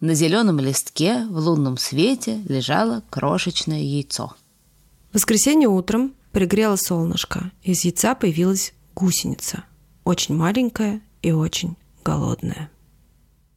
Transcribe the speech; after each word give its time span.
На 0.00 0.14
зеленом 0.14 0.58
листке 0.60 1.26
в 1.28 1.36
лунном 1.36 1.76
свете 1.76 2.42
лежало 2.48 3.02
крошечное 3.10 3.82
яйцо. 3.82 4.34
В 5.10 5.14
воскресенье 5.14 5.68
утром 5.68 6.14
пригрело 6.32 6.76
солнышко. 6.76 7.50
Из 7.62 7.84
яйца 7.84 8.14
появилась 8.14 8.72
гусеница. 8.94 9.64
Очень 10.04 10.36
маленькая 10.36 11.02
и 11.20 11.32
очень 11.32 11.76
голодная. 12.02 12.70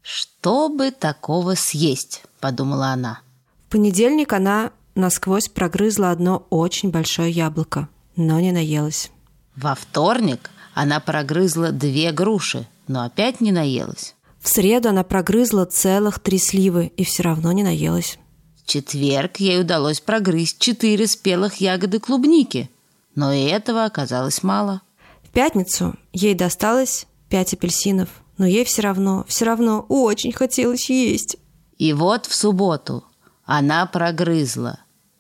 «Что 0.02 0.68
бы 0.68 0.92
такого 0.92 1.56
съесть?»– 1.56 2.24
подумала 2.42 2.88
она. 2.88 3.22
В 3.68 3.72
понедельник 3.72 4.34
она 4.34 4.72
насквозь 4.96 5.48
прогрызла 5.48 6.12
одно 6.12 6.46
очень 6.50 6.92
большое 6.92 7.32
яблоко, 7.32 7.88
но 8.18 8.42
не 8.42 8.52
наелась. 8.52 9.12
Во 9.56 9.76
вторник 9.76 10.50
она 10.74 11.00
прогрызла 11.00 11.72
две 11.72 12.12
груши, 12.12 12.68
но 12.88 13.04
опять 13.04 13.40
не 13.40 13.54
наелась. 13.54 14.14
В 14.44 14.50
среду 14.50 14.90
она 14.90 15.06
прогрызла 15.06 15.64
целых 15.64 16.20
три 16.20 16.38
сливы 16.38 16.92
и 16.98 17.06
все 17.06 17.24
равно 17.24 17.54
не 17.54 17.64
наелась. 17.64 18.20
В 18.58 18.68
четверг 18.68 19.38
ей 19.38 19.62
удалось 19.62 20.02
прогрызть 20.02 20.60
четыре 20.60 21.08
спелых 21.08 21.62
ягоды 21.62 22.02
клубники, 22.02 22.70
но 23.16 23.32
и 23.32 23.46
этого 23.46 23.86
оказалось 23.86 24.44
мало. 24.44 24.82
В 25.24 25.30
пятницу 25.30 25.96
ей 26.12 26.34
досталось 26.36 27.08
пять 27.30 27.54
апельсинов, 27.54 28.10
но 28.38 28.46
ей 28.46 28.66
все 28.66 28.82
равно, 28.82 29.24
все 29.30 29.46
равно 29.46 29.86
очень 29.88 30.34
хотелось 30.34 30.90
есть. 30.90 31.38
И 31.78 31.94
вот 31.94 32.26
в 32.26 32.36
субботу 32.36 33.06
она 33.46 33.86
прогрызла 33.86 34.80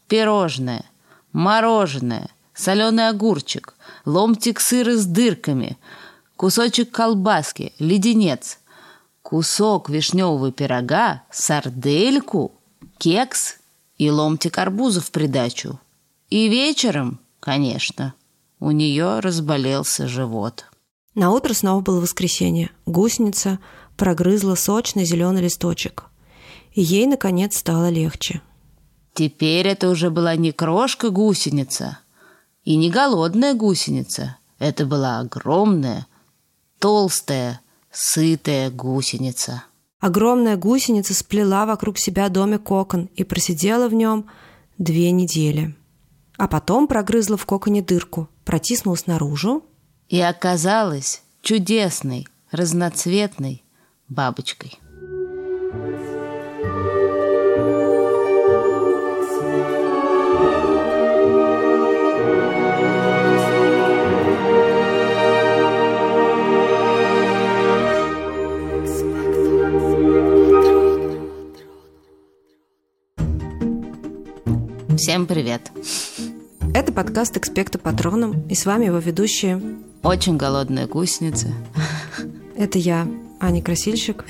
пирожное, 0.09 0.83
мороженое, 1.31 2.29
соленый 2.53 3.07
огурчик, 3.07 3.75
ломтик 4.03 4.59
сыра 4.59 4.97
с 4.97 5.05
дырками, 5.05 5.77
кусочек 6.35 6.91
колбаски, 6.91 7.71
леденец– 7.79 8.57
кусок 9.23 9.89
вишневого 9.89 10.51
пирога, 10.51 11.23
сардельку, 11.31 12.51
кекс 12.99 13.57
и 13.97 14.11
ломтик 14.11 14.57
арбуза 14.59 15.01
в 15.01 15.09
придачу. 15.11 15.79
И 16.29 16.47
вечером, 16.49 17.19
конечно, 17.39 18.13
у 18.59 18.71
нее 18.71 19.19
разболелся 19.19 20.07
живот. 20.07 20.65
На 21.15 21.31
утро 21.31 21.53
снова 21.53 21.81
было 21.81 22.01
воскресенье. 22.01 22.69
Гусеница 22.85 23.59
прогрызла 23.97 24.55
сочный 24.55 25.05
зеленый 25.05 25.41
листочек. 25.41 26.05
И 26.73 26.81
ей, 26.81 27.05
наконец, 27.05 27.57
стало 27.57 27.89
легче. 27.89 28.41
Теперь 29.13 29.67
это 29.67 29.89
уже 29.89 30.09
была 30.09 30.35
не 30.35 30.51
крошка-гусеница 30.51 31.99
и 32.63 32.75
не 32.75 32.89
голодная 32.89 33.53
гусеница. 33.53 34.37
Это 34.57 34.85
была 34.85 35.19
огромная, 35.19 36.07
толстая, 36.79 37.61
сытая 37.93 38.69
гусеница. 38.69 39.63
Огромная 39.99 40.57
гусеница 40.57 41.13
сплела 41.13 41.65
вокруг 41.65 41.97
себя 41.97 42.27
домик 42.27 42.63
кокон 42.63 43.09
и 43.15 43.23
просидела 43.23 43.87
в 43.87 43.93
нем 43.93 44.25
две 44.77 45.11
недели. 45.11 45.75
А 46.37 46.47
потом 46.47 46.87
прогрызла 46.87 47.37
в 47.37 47.45
коконе 47.45 47.81
дырку, 47.81 48.27
протиснулась 48.43 49.07
наружу. 49.07 49.63
И 50.09 50.19
оказалась 50.19 51.23
чудесной, 51.41 52.27
разноцветной 52.51 53.63
бабочкой. 54.09 54.77
Всем 74.97 75.25
привет! 75.25 75.71
Это 76.73 76.91
подкаст 76.91 77.35
«Экспекта 77.35 77.79
Патроном», 77.79 78.45
и 78.47 78.53
с 78.53 78.65
вами 78.65 78.85
его 78.85 78.99
ведущие... 78.99 79.61
Очень 80.03 80.37
голодная 80.37 80.87
гусеница. 80.87 81.47
Это 82.55 82.77
я, 82.77 83.07
Аня 83.39 83.63
Красильщик. 83.63 84.25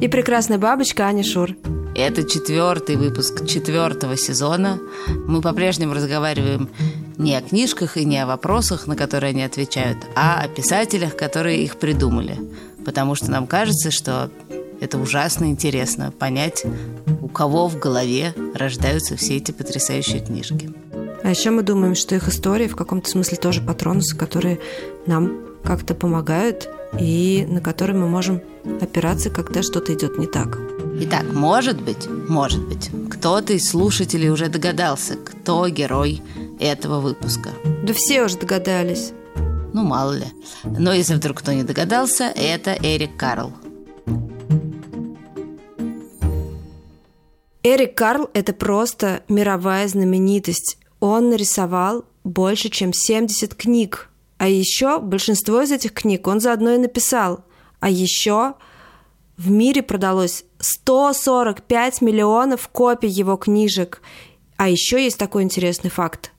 И 0.00 0.08
прекрасная 0.08 0.58
бабочка 0.58 1.04
Аня 1.04 1.22
Шур. 1.22 1.50
Это 1.94 2.22
четвертый 2.22 2.96
выпуск 2.96 3.46
четвертого 3.46 4.16
сезона. 4.16 4.78
Мы 5.26 5.42
по-прежнему 5.42 5.94
разговариваем 5.94 6.70
не 7.18 7.34
о 7.34 7.42
книжках 7.42 7.96
и 7.96 8.04
не 8.04 8.22
о 8.22 8.26
вопросах, 8.26 8.86
на 8.86 8.96
которые 8.96 9.30
они 9.30 9.42
отвечают, 9.42 9.98
а 10.14 10.40
о 10.40 10.48
писателях, 10.48 11.16
которые 11.16 11.62
их 11.62 11.76
придумали. 11.76 12.38
Потому 12.84 13.14
что 13.16 13.30
нам 13.30 13.46
кажется, 13.46 13.90
что 13.90 14.30
это 14.80 14.98
ужасно 14.98 15.46
интересно 15.46 16.12
понять, 16.12 16.64
у 17.28 17.30
кого 17.30 17.68
в 17.68 17.78
голове 17.78 18.34
рождаются 18.54 19.14
все 19.14 19.36
эти 19.36 19.52
потрясающие 19.52 20.20
книжки. 20.20 20.70
А 21.22 21.28
еще 21.30 21.50
мы 21.50 21.62
думаем, 21.62 21.94
что 21.94 22.14
их 22.14 22.26
истории 22.26 22.68
в 22.68 22.76
каком-то 22.76 23.10
смысле 23.10 23.36
тоже 23.36 23.60
патронусы, 23.60 24.16
которые 24.16 24.60
нам 25.06 25.32
как-то 25.62 25.94
помогают 25.94 26.70
и 26.98 27.46
на 27.46 27.60
которые 27.60 27.96
мы 27.96 28.08
можем 28.08 28.40
опираться, 28.80 29.28
когда 29.28 29.62
что-то 29.62 29.92
идет 29.92 30.16
не 30.16 30.26
так. 30.26 30.58
Итак, 31.00 31.24
может 31.32 31.82
быть, 31.82 32.08
может 32.28 32.66
быть, 32.66 32.90
кто-то 33.10 33.52
из 33.52 33.68
слушателей 33.68 34.30
уже 34.30 34.48
догадался, 34.48 35.16
кто 35.16 35.68
герой 35.68 36.22
этого 36.58 37.00
выпуска. 37.00 37.50
Да 37.82 37.92
все 37.92 38.24
уже 38.24 38.38
догадались. 38.38 39.12
Ну, 39.74 39.84
мало 39.84 40.14
ли. 40.14 40.26
Но 40.64 40.94
если 40.94 41.14
вдруг 41.14 41.38
кто 41.38 41.52
не 41.52 41.62
догадался, 41.62 42.32
это 42.34 42.74
Эрик 42.82 43.18
Карл– 43.18 43.52
Эрик 47.70 47.94
Карл– 47.94 48.30
это 48.32 48.54
просто 48.54 49.22
мировая 49.28 49.86
знаменитость. 49.88 50.78
Он 51.00 51.28
нарисовал 51.28 52.06
больше, 52.24 52.70
чем 52.70 52.94
70 52.94 53.54
книг. 53.54 54.08
А 54.38 54.48
еще 54.48 55.00
большинство 55.00 55.60
из 55.60 55.70
этих 55.70 55.92
книг 55.92 56.26
он 56.28 56.40
заодно 56.40 56.72
и 56.72 56.78
написал. 56.78 57.44
А 57.80 57.90
еще 57.90 58.54
в 59.36 59.50
мире 59.50 59.82
продалось 59.82 60.44
145 60.60 62.00
миллионов 62.00 62.68
копий 62.68 63.08
его 63.08 63.36
книжек. 63.36 64.00
А 64.56 64.70
еще 64.70 65.04
есть 65.04 65.18
такой 65.18 65.42
интересный 65.42 65.90
факт. 65.90 66.32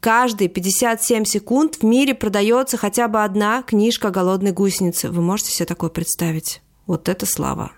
Каждые 0.00 0.48
57 0.48 1.24
секунд 1.26 1.76
в 1.76 1.84
мире 1.84 2.12
продается 2.14 2.76
хотя 2.76 3.06
бы 3.06 3.22
одна 3.22 3.62
книжка 3.62 4.10
голодной 4.10 4.50
гусеницы. 4.50 5.10
Вы 5.10 5.22
можете 5.22 5.52
себе 5.52 5.66
такое 5.66 5.90
представить? 5.90 6.60
Вот 6.86 7.08
это 7.08 7.24
слава 7.24 7.70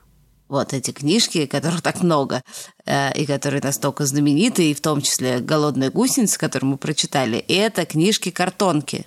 вот 0.48 0.72
эти 0.72 0.90
книжки, 0.90 1.46
которых 1.46 1.82
так 1.82 2.02
много, 2.02 2.42
э, 2.84 3.16
и 3.16 3.26
которые 3.26 3.62
настолько 3.62 4.06
знамениты, 4.06 4.70
и 4.70 4.74
в 4.74 4.80
том 4.80 5.00
числе 5.00 5.38
«Голодная 5.40 5.90
гусеница», 5.90 6.38
которую 6.38 6.72
мы 6.72 6.76
прочитали, 6.76 7.38
это 7.38 7.86
книжки-картонки 7.86 9.06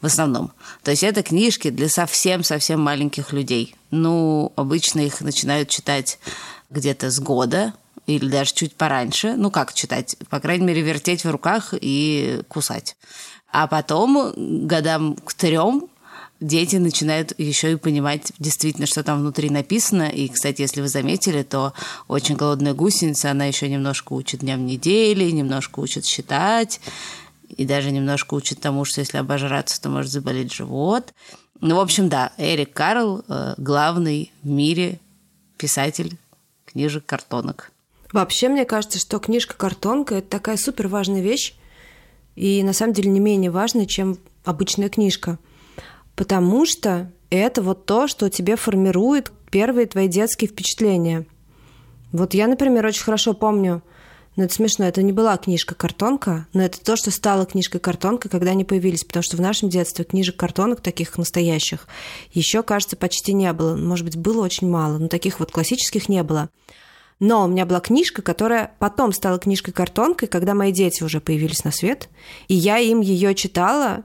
в 0.00 0.06
основном. 0.06 0.52
То 0.82 0.90
есть 0.90 1.02
это 1.02 1.22
книжки 1.22 1.70
для 1.70 1.88
совсем-совсем 1.88 2.80
маленьких 2.80 3.32
людей. 3.32 3.74
Ну, 3.90 4.52
обычно 4.56 5.00
их 5.00 5.20
начинают 5.20 5.68
читать 5.68 6.18
где-то 6.70 7.10
с 7.10 7.20
года, 7.20 7.74
или 8.06 8.28
даже 8.28 8.52
чуть 8.54 8.74
пораньше. 8.74 9.34
Ну, 9.36 9.50
как 9.50 9.72
читать? 9.72 10.16
По 10.30 10.40
крайней 10.40 10.64
мере, 10.64 10.82
вертеть 10.82 11.24
в 11.24 11.30
руках 11.30 11.74
и 11.80 12.42
кусать. 12.48 12.96
А 13.52 13.66
потом, 13.66 14.32
годам 14.66 15.16
к 15.16 15.34
трем, 15.34 15.88
дети 16.40 16.76
начинают 16.76 17.38
еще 17.38 17.72
и 17.72 17.76
понимать 17.76 18.32
действительно, 18.38 18.86
что 18.86 19.04
там 19.04 19.20
внутри 19.20 19.50
написано. 19.50 20.08
И, 20.08 20.28
кстати, 20.28 20.62
если 20.62 20.80
вы 20.80 20.88
заметили, 20.88 21.42
то 21.42 21.74
очень 22.08 22.36
голодная 22.36 22.74
гусеница, 22.74 23.30
она 23.30 23.44
еще 23.44 23.68
немножко 23.68 24.14
учит 24.14 24.40
дням 24.40 24.66
недели, 24.66 25.30
немножко 25.30 25.80
учит 25.80 26.04
считать, 26.04 26.80
и 27.48 27.64
даже 27.66 27.90
немножко 27.90 28.34
учит 28.34 28.60
тому, 28.60 28.84
что 28.84 29.00
если 29.00 29.18
обожраться, 29.18 29.80
то 29.80 29.90
может 29.90 30.10
заболеть 30.10 30.52
живот. 30.52 31.12
Ну, 31.60 31.76
в 31.76 31.80
общем, 31.80 32.08
да, 32.08 32.32
Эрик 32.38 32.72
Карл 32.72 33.22
э, 33.28 33.54
главный 33.58 34.32
в 34.42 34.48
мире 34.48 34.98
писатель 35.58 36.16
книжек 36.64 37.04
картонок. 37.04 37.70
Вообще, 38.12 38.48
мне 38.48 38.64
кажется, 38.64 38.98
что 38.98 39.18
книжка-картонка– 39.18 40.14
это 40.16 40.28
такая 40.28 40.56
супер 40.56 40.88
важная 40.88 41.20
вещь, 41.20 41.54
и 42.34 42.62
на 42.62 42.72
самом 42.72 42.94
деле 42.94 43.10
не 43.10 43.20
менее 43.20 43.50
важная, 43.50 43.84
чем 43.84 44.16
обычная 44.44 44.88
книжка– 44.88 45.38
потому 46.20 46.66
что 46.66 47.10
это 47.30 47.62
вот 47.62 47.86
то, 47.86 48.06
что 48.06 48.28
тебе 48.28 48.56
формирует 48.56 49.32
первые 49.50 49.86
твои 49.86 50.06
детские 50.06 50.50
впечатления. 50.50 51.24
Вот 52.12 52.34
я, 52.34 52.46
например, 52.46 52.84
очень 52.84 53.04
хорошо 53.04 53.32
помню, 53.32 53.82
но 54.36 54.44
это 54.44 54.52
смешно, 54.52 54.84
это 54.84 55.02
не 55.02 55.12
была 55.12 55.38
книжка-картонка, 55.38 56.46
но 56.52 56.62
это 56.62 56.78
то, 56.78 56.96
что 56.96 57.10
стало 57.10 57.46
книжкой-картонкой, 57.46 58.30
когда 58.30 58.50
они 58.50 58.66
появились, 58.66 59.02
потому 59.02 59.22
что 59.22 59.38
в 59.38 59.40
нашем 59.40 59.70
детстве 59.70 60.04
книжек-картонок 60.04 60.82
таких 60.82 61.16
настоящих 61.16 61.88
еще, 62.34 62.62
кажется, 62.62 62.98
почти 62.98 63.32
не 63.32 63.50
было. 63.54 63.74
Может 63.74 64.04
быть, 64.04 64.18
было 64.18 64.44
очень 64.44 64.68
мало, 64.68 64.98
но 64.98 65.08
таких 65.08 65.40
вот 65.40 65.50
классических 65.50 66.10
не 66.10 66.22
было. 66.22 66.50
Но 67.18 67.46
у 67.46 67.48
меня 67.48 67.64
была 67.64 67.80
книжка, 67.80 68.20
которая 68.20 68.74
потом 68.78 69.14
стала 69.14 69.38
книжкой-картонкой, 69.38 70.28
когда 70.28 70.52
мои 70.52 70.70
дети 70.70 71.02
уже 71.02 71.22
появились 71.22 71.64
на 71.64 71.70
свет, 71.70 72.10
и 72.48 72.54
я 72.54 72.76
им 72.76 73.00
ее 73.00 73.34
читала 73.34 74.04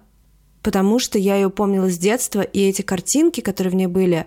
потому 0.66 0.98
что 0.98 1.20
я 1.20 1.36
ее 1.36 1.52
помнила 1.52 1.92
с 1.92 1.98
детства, 2.00 2.42
и 2.42 2.60
эти 2.60 2.82
картинки, 2.82 3.40
которые 3.40 3.70
в 3.70 3.76
ней 3.76 3.86
были, 3.86 4.26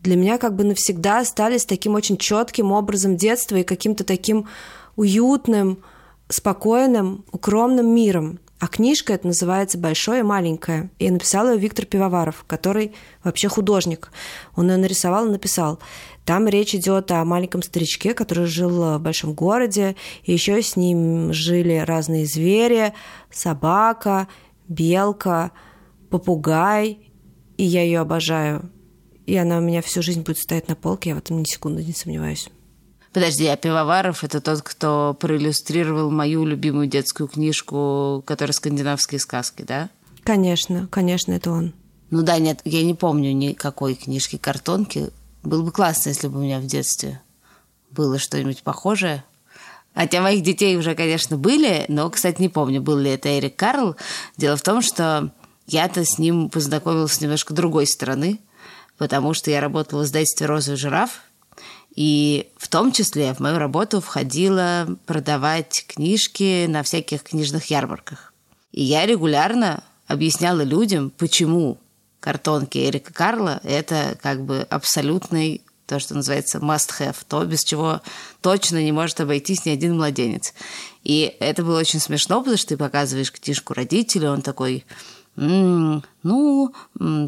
для 0.00 0.16
меня 0.16 0.38
как 0.38 0.56
бы 0.56 0.64
навсегда 0.64 1.18
остались 1.18 1.66
таким 1.66 1.94
очень 1.94 2.16
четким 2.16 2.72
образом 2.72 3.18
детства 3.18 3.56
и 3.56 3.64
каким-то 3.64 4.02
таким 4.02 4.48
уютным, 4.96 5.82
спокойным, 6.30 7.22
укромным 7.32 7.94
миром. 7.94 8.38
А 8.60 8.66
книжка 8.66 9.12
это 9.12 9.26
называется 9.26 9.76
«Большое 9.76 10.20
и 10.20 10.22
маленькое». 10.22 10.88
И 10.98 11.10
написал 11.10 11.50
ее 11.50 11.58
Виктор 11.58 11.84
Пивоваров, 11.84 12.44
который 12.46 12.94
вообще 13.22 13.48
художник. 13.48 14.10
Он 14.56 14.70
ее 14.70 14.78
нарисовал 14.78 15.26
и 15.26 15.32
написал. 15.32 15.80
Там 16.24 16.48
речь 16.48 16.74
идет 16.74 17.10
о 17.12 17.24
маленьком 17.26 17.62
старичке, 17.62 18.14
который 18.14 18.46
жил 18.46 18.96
в 18.96 18.98
большом 19.00 19.34
городе, 19.34 19.96
и 20.24 20.32
еще 20.32 20.62
с 20.62 20.76
ним 20.76 21.34
жили 21.34 21.76
разные 21.76 22.24
звери, 22.24 22.94
собака, 23.30 24.28
белка, 24.68 25.52
попугай, 26.10 27.10
и 27.56 27.64
я 27.64 27.82
ее 27.82 28.00
обожаю. 28.00 28.70
И 29.26 29.36
она 29.36 29.58
у 29.58 29.60
меня 29.60 29.82
всю 29.82 30.02
жизнь 30.02 30.22
будет 30.22 30.38
стоять 30.38 30.68
на 30.68 30.74
полке, 30.74 31.10
я 31.10 31.14
в 31.14 31.18
этом 31.18 31.38
ни 31.38 31.44
секунды 31.44 31.84
не 31.84 31.92
сомневаюсь. 31.92 32.48
Подожди, 33.12 33.46
а 33.46 33.56
Пивоваров 33.56 34.22
это 34.22 34.40
тот, 34.40 34.62
кто 34.62 35.16
проиллюстрировал 35.18 36.10
мою 36.10 36.44
любимую 36.44 36.86
детскую 36.86 37.28
книжку, 37.28 38.22
которая 38.26 38.52
«Скандинавские 38.52 39.18
сказки», 39.18 39.62
да? 39.62 39.90
Конечно, 40.24 40.88
конечно, 40.90 41.32
это 41.32 41.50
он. 41.50 41.74
Ну 42.10 42.22
да, 42.22 42.38
нет, 42.38 42.60
я 42.64 42.82
не 42.84 42.94
помню 42.94 43.32
никакой 43.32 43.94
книжки 43.94 44.36
картонки. 44.36 45.10
Было 45.42 45.62
бы 45.62 45.72
классно, 45.72 46.10
если 46.10 46.28
бы 46.28 46.38
у 46.38 46.42
меня 46.42 46.58
в 46.60 46.66
детстве 46.66 47.20
было 47.90 48.18
что-нибудь 48.18 48.62
похожее. 48.62 49.24
Хотя 49.98 50.20
моих 50.20 50.44
детей 50.44 50.76
уже, 50.76 50.94
конечно, 50.94 51.36
были, 51.36 51.84
но, 51.88 52.08
кстати, 52.08 52.40
не 52.40 52.48
помню, 52.48 52.80
был 52.80 52.98
ли 52.98 53.10
это 53.10 53.36
Эрик 53.36 53.56
Карл. 53.56 53.96
Дело 54.36 54.56
в 54.56 54.62
том, 54.62 54.80
что 54.80 55.32
я-то 55.66 56.04
с 56.04 56.20
ним 56.20 56.50
познакомилась 56.50 57.14
с 57.14 57.20
немножко 57.20 57.52
другой 57.52 57.88
стороны, 57.88 58.38
потому 58.96 59.34
что 59.34 59.50
я 59.50 59.60
работала 59.60 60.02
в 60.02 60.04
издательстве 60.04 60.46
«Розовый 60.46 60.78
жираф», 60.78 61.22
и 61.96 62.48
в 62.58 62.68
том 62.68 62.92
числе 62.92 63.34
в 63.34 63.40
мою 63.40 63.58
работу 63.58 64.00
входило 64.00 64.86
продавать 65.04 65.84
книжки 65.88 66.66
на 66.68 66.84
всяких 66.84 67.24
книжных 67.24 67.64
ярмарках. 67.64 68.32
И 68.70 68.84
я 68.84 69.04
регулярно 69.04 69.82
объясняла 70.06 70.60
людям, 70.60 71.10
почему 71.10 71.76
картонки 72.20 72.78
Эрика 72.78 73.12
Карла– 73.12 73.60
это 73.64 74.16
как 74.22 74.44
бы 74.44 74.64
абсолютный 74.70 75.62
то, 75.88 75.98
что 75.98 76.14
называется 76.14 76.58
must-have, 76.58 77.16
то, 77.26 77.44
без 77.44 77.64
чего 77.64 78.02
точно 78.42 78.82
не 78.82 78.92
может 78.92 79.20
обойтись 79.20 79.64
ни 79.64 79.70
один 79.70 79.96
младенец. 79.96 80.52
И 81.02 81.34
это 81.40 81.64
было 81.64 81.80
очень 81.80 81.98
смешно, 81.98 82.40
потому 82.40 82.58
что 82.58 82.68
ты 82.68 82.76
показываешь 82.76 83.32
книжку 83.32 83.72
родителю, 83.72 84.30
он 84.30 84.42
такой, 84.42 84.84
м-м, 85.36 86.04
ну, 86.22 86.74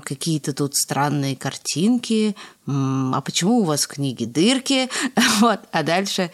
какие-то 0.05 0.53
тут 0.53 0.77
странные 0.77 1.37
картинки, 1.37 2.37
м-м, 2.67 3.15
а 3.15 3.21
почему 3.23 3.61
у 3.61 3.65
вас 3.65 3.85
в 3.85 3.89
книге 3.89 4.27
дырки? 4.27 4.91
вот, 5.41 5.61
а 5.73 5.83
дальше 5.83 6.31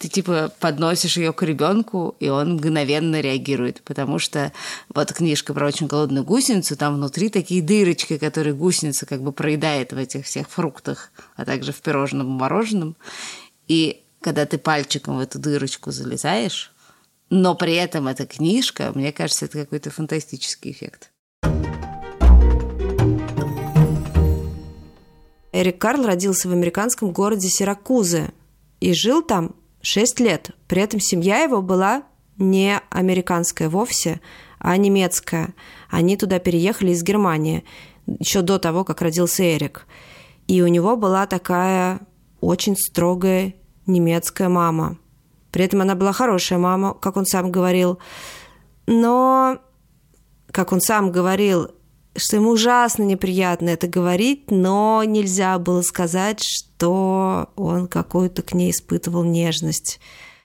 ты 0.00 0.08
типа 0.08 0.50
подносишь 0.60 1.18
ее 1.18 1.34
к 1.34 1.42
ребенку, 1.42 2.16
и 2.20 2.30
он 2.30 2.54
мгновенно 2.54 3.20
реагирует, 3.20 3.82
потому 3.82 4.18
что 4.18 4.50
вот 4.94 5.12
книжка 5.12 5.52
про 5.52 5.66
очень 5.66 5.88
голодную 5.88 6.24
гусеницу, 6.24 6.74
там 6.74 6.94
внутри 6.94 7.28
такие 7.28 7.60
дырочки, 7.60 8.16
которые 8.16 8.54
гусеница 8.54 9.04
как 9.04 9.22
бы 9.22 9.30
проедает 9.30 9.92
в 9.92 9.98
этих 9.98 10.24
всех 10.24 10.48
фруктах, 10.48 11.10
а 11.36 11.44
также 11.44 11.72
в 11.72 11.82
пирожном 11.82 12.28
и 12.28 12.30
мороженом. 12.30 12.96
И 13.68 14.02
когда 14.22 14.46
ты 14.46 14.56
пальчиком 14.56 15.18
в 15.18 15.20
эту 15.20 15.38
дырочку 15.38 15.90
залезаешь, 15.90 16.72
но 17.28 17.54
при 17.54 17.74
этом 17.74 18.08
эта 18.08 18.26
книжка, 18.26 18.92
мне 18.94 19.12
кажется, 19.12 19.44
это 19.44 19.58
какой-то 19.58 19.90
фантастический 19.90 20.70
эффект. 20.70 21.10
Эрик 25.52 25.78
Карл 25.78 26.06
родился 26.06 26.48
в 26.48 26.52
американском 26.52 27.12
городе 27.12 27.48
Сиракузы 27.48 28.32
и 28.80 28.94
жил 28.94 29.20
там 29.20 29.54
6 29.82 30.20
лет. 30.20 30.50
При 30.68 30.82
этом 30.82 31.00
семья 31.00 31.38
его 31.38 31.62
была 31.62 32.02
не 32.36 32.80
американская 32.90 33.68
вовсе, 33.68 34.20
а 34.58 34.76
немецкая. 34.76 35.54
Они 35.88 36.16
туда 36.16 36.38
переехали 36.38 36.92
из 36.92 37.02
Германии 37.02 37.64
еще 38.06 38.42
до 38.42 38.58
того, 38.58 38.84
как 38.84 39.02
родился 39.02 39.42
Эрик. 39.42 39.86
И 40.46 40.62
у 40.62 40.66
него 40.66 40.96
была 40.96 41.26
такая 41.26 42.00
очень 42.40 42.76
строгая 42.76 43.54
немецкая 43.86 44.48
мама. 44.48 44.98
При 45.52 45.64
этом 45.64 45.80
она 45.80 45.94
была 45.94 46.12
хорошая 46.12 46.58
мама, 46.58 46.94
как 46.94 47.16
он 47.16 47.26
сам 47.26 47.50
говорил. 47.50 47.98
Но, 48.86 49.58
как 50.50 50.72
он 50.72 50.80
сам 50.80 51.12
говорил, 51.12 51.70
что 52.16 52.36
ему 52.36 52.50
ужасно 52.50 53.02
неприятно 53.04 53.70
это 53.70 53.86
говорить, 53.86 54.50
но 54.50 55.02
нельзя 55.04 55.58
было 55.58 55.82
сказать, 55.82 56.42
что 56.42 57.50
он 57.56 57.86
какую-то 57.86 58.42
к 58.42 58.52
ней 58.52 58.70
испытывал 58.70 59.24
нежность. 59.24 60.00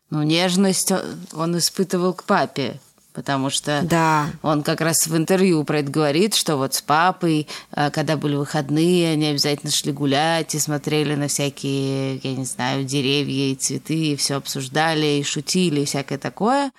Ну, 0.10 0.24
нежность 0.24 0.92
он 1.34 1.58
испытывал 1.58 2.14
к 2.14 2.24
папе, 2.24 2.80
потому 3.14 3.50
что 3.50 3.82
да. 3.84 4.30
он 4.44 4.62
как 4.62 4.82
раз 4.82 5.08
в 5.08 5.18
интервью 5.18 5.64
про 5.64 5.80
это 5.80 5.92
говорит, 5.92 6.36
что 6.36 6.58
вот 6.58 6.76
с 6.76 6.82
папой, 6.82 7.48
э, 7.72 7.90
когда 7.90 8.16
были 8.16 8.36
выходные, 8.36 9.14
они 9.14 9.28
обязательно 9.28 9.72
шли 9.72 9.92
гулять 9.92 10.54
и 10.54 10.60
смотрели 10.60 11.16
на 11.16 11.28
всякие, 11.28 12.18
я 12.18 12.36
не 12.36 12.46
знаю, 12.46 12.84
деревья 12.84 13.52
и 13.52 13.56
цветы, 13.56 14.12
и 14.12 14.16
все 14.16 14.36
обсуждали, 14.36 15.20
и 15.20 15.24
шутили, 15.24 15.82
и 15.82 15.86
всякое 15.86 16.20
такое. 16.20 16.72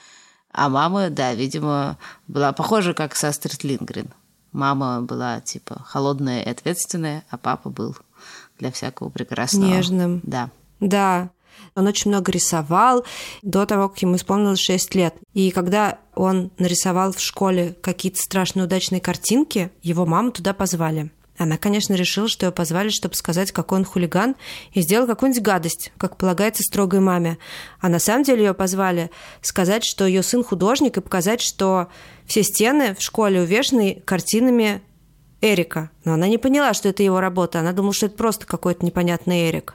А 0.53 0.69
мама, 0.69 1.11
да, 1.11 1.35
видимо, 1.35 1.99
была 2.29 2.53
похожа 2.53 2.94
как 2.94 3.17
со 3.17 3.29
Астрид 3.29 3.65
Лингрен. 3.65 4.09
Мама 4.56 5.03
была 5.03 5.41
типа 5.43 5.82
холодная 5.85 6.41
и 6.41 6.49
ответственная, 6.49 7.25
а 7.29 7.37
папа 7.37 7.69
был 7.69 7.94
для 8.58 8.73
всякого 8.73 9.11
прекрасного. 9.11 9.67
Нежным. 9.67 10.23
Да. 10.23 10.49
Да. 10.81 11.29
Он 11.75 11.87
очень 11.87 12.11
много 12.11 12.32
рисовал 12.32 13.05
до 13.43 13.67
того, 13.67 13.91
как 13.91 14.00
ему 14.00 14.17
исполнилось 14.17 14.61
6 14.61 14.94
лет. 14.94 15.14
И 15.35 15.50
когда 15.50 15.99
он 16.14 16.50
нарисовал 16.56 17.12
в 17.12 17.20
школе 17.20 17.76
какие-то 17.82 18.19
страшно 18.19 18.64
удачные 18.64 19.03
картинки, 19.03 19.70
его 19.82 20.06
маму 20.06 20.32
туда 20.32 20.55
позвали. 20.55 21.11
Она, 21.38 21.59
конечно, 21.59 21.94
решила, 21.94 22.29
что 22.29 22.47
ее 22.47 22.53
позвали, 22.53 22.88
чтобы 22.88 23.15
сказать, 23.15 23.53
какой 23.53 23.79
он 23.79 23.85
хулиган, 23.85 24.37
и 24.73 24.81
сделал 24.81 25.06
какую-нибудь 25.06 25.43
гадость, 25.43 25.93
как 25.99 26.17
полагается 26.17 26.62
строгой 26.62 27.00
маме. 27.00 27.38
А 27.81 27.88
на 27.88 27.99
самом 27.99 28.25
деле 28.25 28.44
ее 28.44 28.55
позвали 28.55 29.11
сказать, 29.43 29.85
что 29.85 30.06
ее 30.06 30.23
сын 30.23 30.43
художник, 30.43 30.97
и 30.97 31.00
показать, 31.00 31.43
что 31.43 31.88
все 32.27 32.43
стены 32.43 32.94
в 32.94 33.03
школе 33.03 33.43
увешаны 33.43 34.03
картинами 34.05 34.83
Эрика. 35.41 35.91
Но 36.05 36.15
она 36.15 36.29
не 36.29 36.38
поняла, 36.38 36.73
что 36.75 36.88
это 36.88 37.03
его 37.03 37.21
работа. 37.21 37.61
Она 37.61 37.73
думала, 37.73 37.93
что 37.93 38.06
это 38.06 38.17
просто 38.17 38.47
какой-то 38.47 38.85
непонятный 38.85 39.50
Эрик. 39.50 39.75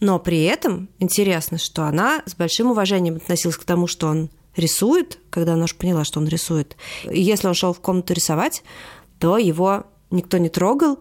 Но 0.00 0.18
при 0.18 0.44
этом 0.44 0.88
интересно, 0.98 1.58
что 1.58 1.84
она 1.84 2.22
с 2.26 2.34
большим 2.34 2.70
уважением 2.70 3.16
относилась 3.16 3.56
к 3.56 3.64
тому, 3.64 3.86
что 3.86 4.08
он 4.08 4.30
рисует, 4.54 5.18
когда 5.30 5.54
она 5.54 5.64
уже 5.64 5.74
поняла, 5.74 6.04
что 6.04 6.20
он 6.20 6.28
рисует. 6.28 6.76
И 7.10 7.20
если 7.20 7.48
он 7.48 7.54
шел 7.54 7.72
в 7.72 7.80
комнату 7.80 8.12
рисовать, 8.12 8.62
то 9.18 9.38
его 9.38 9.86
никто 10.10 10.38
не 10.38 10.48
трогал. 10.48 10.98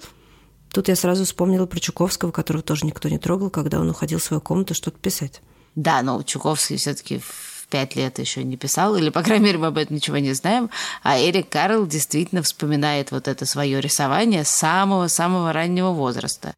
Тут 0.72 0.90
я 0.90 0.96
сразу 0.96 1.26
вспомнила 1.26 1.66
про 1.66 1.80
Чуковского, 1.80 2.32
которого 2.32 2.62
тоже 2.62 2.86
никто 2.86 3.10
не 3.10 3.18
трогал, 3.18 3.50
когда 3.50 3.80
он 3.80 3.90
уходил 3.90 4.20
в 4.20 4.24
свою 4.24 4.42
комнату 4.42 4.74
что-то 4.74 5.00
писать. 5.00 5.42
Да, 5.76 6.02
но 6.02 6.22
Чуковский 6.24 6.78
все-таки 6.78 7.20
в 7.20 7.68
пять 7.70 7.96
лет 7.96 8.20
еще 8.20 8.44
не 8.44 8.58
писал, 8.58 8.96
или, 8.96 9.10
по 9.10 9.24
крайней 9.24 9.46
мере, 9.46 9.58
мы 9.58 9.68
об 9.68 9.78
этом 9.78 9.96
ничего 9.96 10.18
не 10.18 10.34
знаем. 10.34 10.70
А 11.04 11.20
Эрик 11.20 11.50
Карл 11.50 11.86
действительно 11.86 12.42
вспоминает 12.42 13.12
вот 13.12 13.28
это 13.28 13.46
свое 13.46 13.82
рисование 13.82 14.44
с 14.44 14.50
самого-самого 14.50 15.54
раннего 15.54 15.92
возраста. 15.92 16.54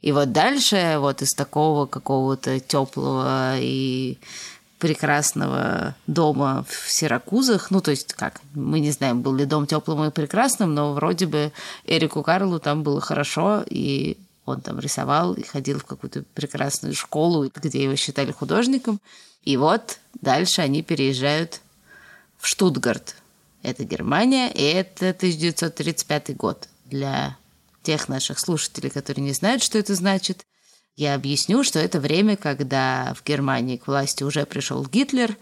И 0.00 0.12
вот 0.12 0.32
дальше, 0.32 0.96
вот 0.98 1.22
из 1.22 1.30
такого 1.30 1.86
какого-то 1.86 2.58
теплого 2.58 3.54
и 3.58 4.18
прекрасного 4.82 5.94
дома 6.08 6.66
в 6.68 6.90
Сиракузах. 6.90 7.70
Ну, 7.70 7.80
то 7.80 7.92
есть, 7.92 8.14
как, 8.14 8.40
мы 8.52 8.80
не 8.80 8.90
знаем, 8.90 9.22
был 9.22 9.32
ли 9.32 9.44
дом 9.44 9.68
теплым 9.68 10.02
и 10.02 10.10
прекрасным, 10.10 10.74
но 10.74 10.92
вроде 10.92 11.26
бы 11.26 11.52
Эрику 11.84 12.24
Карлу 12.24 12.58
там 12.58 12.82
было 12.82 13.00
хорошо, 13.00 13.62
и 13.70 14.18
он 14.44 14.60
там 14.60 14.80
рисовал 14.80 15.34
и 15.34 15.44
ходил 15.44 15.78
в 15.78 15.84
какую-то 15.84 16.24
прекрасную 16.34 16.96
школу, 16.96 17.48
где 17.54 17.84
его 17.84 17.94
считали 17.94 18.32
художником. 18.32 19.00
И 19.44 19.56
вот 19.56 20.00
дальше 20.20 20.62
они 20.62 20.82
переезжают 20.82 21.60
в 22.38 22.48
Штутгарт. 22.48 23.14
Это 23.62 23.84
Германия, 23.84 24.50
и 24.50 24.64
это 24.64 25.10
1935 25.10 26.36
год. 26.36 26.68
Для 26.86 27.36
тех 27.84 28.08
наших 28.08 28.40
слушателей, 28.40 28.90
которые 28.90 29.24
не 29.24 29.32
знают, 29.32 29.62
что 29.62 29.78
это 29.78 29.94
значит, 29.94 30.44
я 30.96 31.14
объясню, 31.14 31.64
что 31.64 31.78
это 31.78 32.00
время, 32.00 32.36
когда 32.36 33.14
в 33.16 33.26
Германии 33.26 33.76
к 33.76 33.86
власти 33.86 34.24
уже 34.24 34.44
пришел 34.44 34.84
Гитлер, 34.84 35.36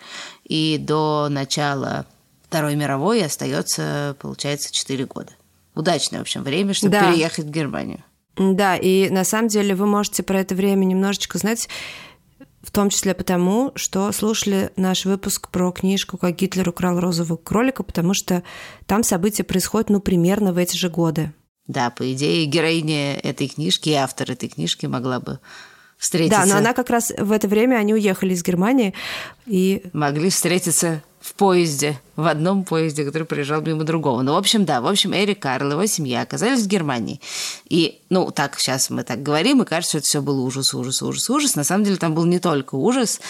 и 0.45 0.79
до 0.79 1.29
начала 1.31 2.07
Второй 2.47 2.77
мировой 2.77 3.25
остается, 3.25 4.17
получается, 4.21 4.73
4 4.73 5.07
года. 5.07 5.33
Удачное, 5.75 6.19
в 6.19 6.23
общем, 6.23 6.43
время, 6.43 6.75
чтобы 6.75 6.93
да. 6.93 7.13
переехать 7.13 7.47
в 7.47 7.51
Германию. 7.51 8.03
Да, 8.37 8.77
и 8.77 9.11
на 9.11 9.25
самом 9.25 9.49
деле 9.49 9.75
вы 9.75 9.87
можете 9.87 10.23
про 10.23 10.41
это 10.41 10.55
время 10.55 10.85
немножечко 10.85 11.39
знать, 11.39 11.69
в 12.63 12.71
том 12.71 12.91
числе 12.91 13.15
потому, 13.15 13.73
что 13.75 14.11
слушали 14.13 14.71
наш 14.77 15.05
выпуск 15.05 15.49
про 15.49 15.73
книжку 15.73 16.19
«Как 16.19 16.37
Гитлер 16.37 16.69
украл 16.69 16.99
розового 16.99 17.37
кролика», 17.37 17.83
потому 17.83 18.15
что 18.15 18.43
там 18.87 19.03
события 19.03 19.45
происходят, 19.45 19.91
ну, 19.91 20.01
примерно 20.01 20.53
в 20.53 20.59
эти 20.59 20.77
же 20.77 20.89
годы. 20.89 21.33
Да, 21.71 21.91
по 21.91 22.13
идее, 22.13 22.47
героиня 22.47 23.15
этой 23.15 23.47
книжки 23.47 23.91
и 23.91 23.95
автор 23.95 24.33
этой 24.33 24.49
книжки 24.49 24.87
могла 24.87 25.21
бы 25.21 25.39
встретиться. 25.99 26.41
Да, 26.41 26.47
но 26.47 26.57
она 26.57 26.73
как 26.73 26.91
раз 26.91 27.13
в 27.17 27.31
это 27.31 27.47
время, 27.47 27.77
они 27.77 27.95
уехали 27.95 28.35
из 28.35 28.43
Германии 28.43 28.93
и... 29.47 29.83
Могли 29.93 30.31
встретиться 30.31 31.01
в 31.21 31.35
поезде, 31.35 32.01
в 32.17 32.27
одном 32.27 32.65
поезде, 32.65 33.05
который 33.05 33.25
проезжал 33.25 33.61
мимо 33.61 33.85
другого. 33.85 34.23
Ну, 34.23 34.33
в 34.33 34.37
общем, 34.37 34.65
да, 34.65 34.81
в 34.81 34.87
общем, 34.87 35.13
Эрик 35.15 35.39
Карл, 35.39 35.73
его 35.73 35.85
семья 35.85 36.23
оказались 36.23 36.63
в 36.63 36.67
Германии. 36.67 37.21
И, 37.69 38.01
ну, 38.09 38.31
так, 38.31 38.59
сейчас 38.59 38.89
мы 38.89 39.05
так 39.05 39.23
говорим, 39.23 39.61
и 39.63 39.67
кажется, 39.67 39.91
что 39.91 39.99
это 39.99 40.07
все 40.07 40.23
было 40.23 40.41
ужас, 40.41 40.73
ужас, 40.73 41.03
ужас, 41.03 41.29
ужас. 41.29 41.57
На 41.57 41.65
самом 41.65 41.85
деле 41.85 41.99
там 41.99 42.15
был 42.15 42.25
не 42.25 42.39
только 42.41 42.75
ужас. 42.75 43.21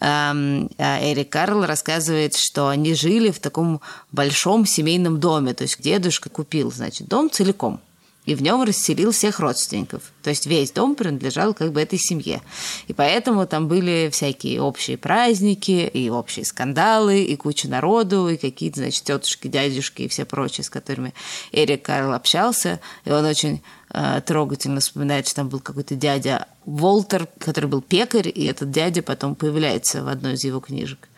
Эм, 0.00 0.70
а 0.78 1.00
Эрик 1.02 1.28
Карл 1.28 1.66
рассказывает, 1.66 2.36
что 2.36 2.68
они 2.68 2.94
жили 2.94 3.32
в 3.32 3.40
таком 3.40 3.80
большом 4.12 4.64
семейном 4.64 5.18
доме, 5.18 5.52
то 5.52 5.64
есть 5.64 5.82
дедушка 5.82 6.30
купил, 6.30 6.70
значит, 6.70 7.08
дом 7.08 7.30
целиком– 7.30 7.80
и 8.30 8.34
в 8.36 8.42
нем 8.42 8.62
расселил 8.62 9.10
всех 9.10 9.40
родственников. 9.40 10.12
То 10.22 10.30
есть 10.30 10.46
весь 10.46 10.70
дом 10.70 10.94
принадлежал 10.94 11.52
как 11.52 11.72
бы 11.72 11.80
этой 11.80 11.98
семье. 11.98 12.40
И 12.86 12.92
поэтому 12.92 13.44
там 13.44 13.66
были 13.66 14.08
всякие 14.12 14.62
общие 14.62 14.96
праздники, 14.96 15.90
и 15.92 16.08
общие 16.10 16.44
скандалы, 16.44 17.24
и 17.24 17.34
куча 17.34 17.66
народу, 17.66 18.28
и 18.28 18.36
какие-то, 18.36 18.82
значит, 18.82 19.02
тетушки, 19.02 19.48
дядюшки 19.48 20.02
и 20.02 20.08
все 20.08 20.24
прочие, 20.24 20.64
с 20.64 20.70
которыми 20.70 21.12
Эрик 21.50 21.82
Карл 21.82 22.12
общался. 22.12 22.78
И 23.04 23.10
он 23.10 23.24
очень 23.24 23.64
э, 23.92 24.20
трогательно 24.24 24.78
вспоминает, 24.78 25.26
что 25.26 25.34
там 25.34 25.48
был 25.48 25.58
какой-то 25.58 25.96
дядя 25.96 26.46
Волтер, 26.66 27.26
который 27.40 27.68
был 27.68 27.82
пекарь, 27.82 28.30
и 28.32 28.44
этот 28.44 28.70
дядя 28.70 29.02
потом 29.02 29.34
появляется 29.34 30.04
в 30.04 30.08
одной 30.08 30.34
из 30.34 30.44
его 30.44 30.60
книжек. 30.60 31.08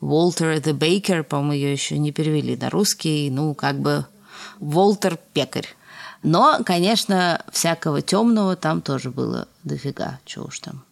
Волтер 0.00 0.58
the 0.58 0.78
Baker, 0.78 1.24
по-моему, 1.24 1.54
ее 1.54 1.72
еще 1.72 1.98
не 1.98 2.12
перевели 2.12 2.56
на 2.56 2.70
русский, 2.70 3.30
ну, 3.32 3.52
как 3.56 3.80
бы 3.80 4.06
Волтер 4.60 5.18
пекарь. 5.32 5.66
Но, 6.22 6.60
конечно, 6.64 7.44
всякого 7.50 8.00
темного 8.00 8.56
там 8.56 8.80
тоже 8.80 9.10
было 9.10 9.48
дофига, 9.64 10.20
чего 10.24 10.46
уж 10.46 10.60
там. 10.60 10.84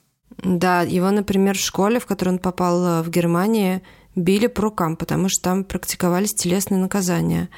Да, 0.43 0.83
его, 0.83 1.11
например, 1.11 1.57
в 1.57 1.61
школе, 1.61 2.01
в 2.01 2.07
которую 2.07 2.35
он 2.37 2.39
попал 2.41 2.85
э, 2.85 3.03
в 3.03 3.11
Германии, 3.11 3.83
били 4.17 4.47
по 4.47 4.63
рукам, 4.63 4.97
потому 4.97 5.29
что 5.29 5.43
там 5.43 5.65
практиковались 5.65 6.35
телесные 6.35 6.81
наказания. 6.81 7.49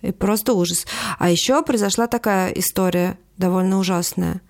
И 0.00 0.10
просто 0.10 0.54
ужас. 0.54 0.86
А 1.18 1.30
еще 1.30 1.62
произошла 1.62 2.06
такая 2.06 2.50
история 2.52 3.18
довольно 3.36 3.78
ужасная. 3.78 4.40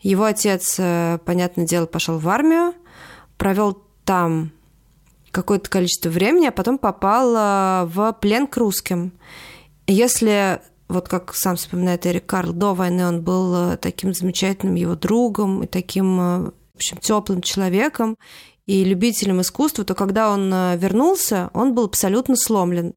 Его 0.00 0.24
отец, 0.24 0.76
э, 0.78 1.18
понятное 1.24 1.66
дело, 1.66 1.86
пошел 1.86 2.18
в 2.18 2.28
армию, 2.28 2.74
провел 3.36 3.82
там 4.04 4.52
какое-то 5.30 5.68
количество 5.68 6.08
времени, 6.08 6.46
а 6.46 6.52
потом 6.52 6.78
попал 6.78 7.34
э, 7.36 7.84
в 7.86 8.12
плен 8.20 8.46
к 8.46 8.56
русским. 8.56 9.12
Если 9.86 10.60
вот 10.88 11.08
как 11.08 11.34
сам 11.34 11.56
вспоминает 11.56 12.06
Эрик 12.06 12.26
Карл, 12.26 12.52
до 12.52 12.74
войны 12.74 13.06
он 13.06 13.22
был 13.22 13.54
э, 13.54 13.76
таким 13.76 14.14
замечательным 14.14 14.74
его 14.74 14.94
другом 14.94 15.62
и 15.62 15.66
таким, 15.66 16.20
э, 16.20 16.38
в 16.72 16.76
общем, 16.76 16.96
теплым 16.98 17.42
человеком 17.42 18.16
и 18.66 18.84
любителем 18.84 19.40
искусства, 19.42 19.84
то 19.84 19.94
когда 19.94 20.30
он 20.30 20.52
э, 20.52 20.76
вернулся, 20.78 21.50
он 21.52 21.74
был 21.74 21.84
абсолютно 21.84 22.36
сломлен. 22.36 22.94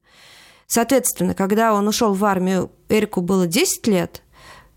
Соответственно, 0.66 1.34
когда 1.34 1.74
он 1.74 1.86
ушел 1.86 2.14
в 2.14 2.24
армию, 2.24 2.72
Эрику 2.88 3.20
было 3.20 3.46
10 3.46 3.86
лет, 3.88 4.22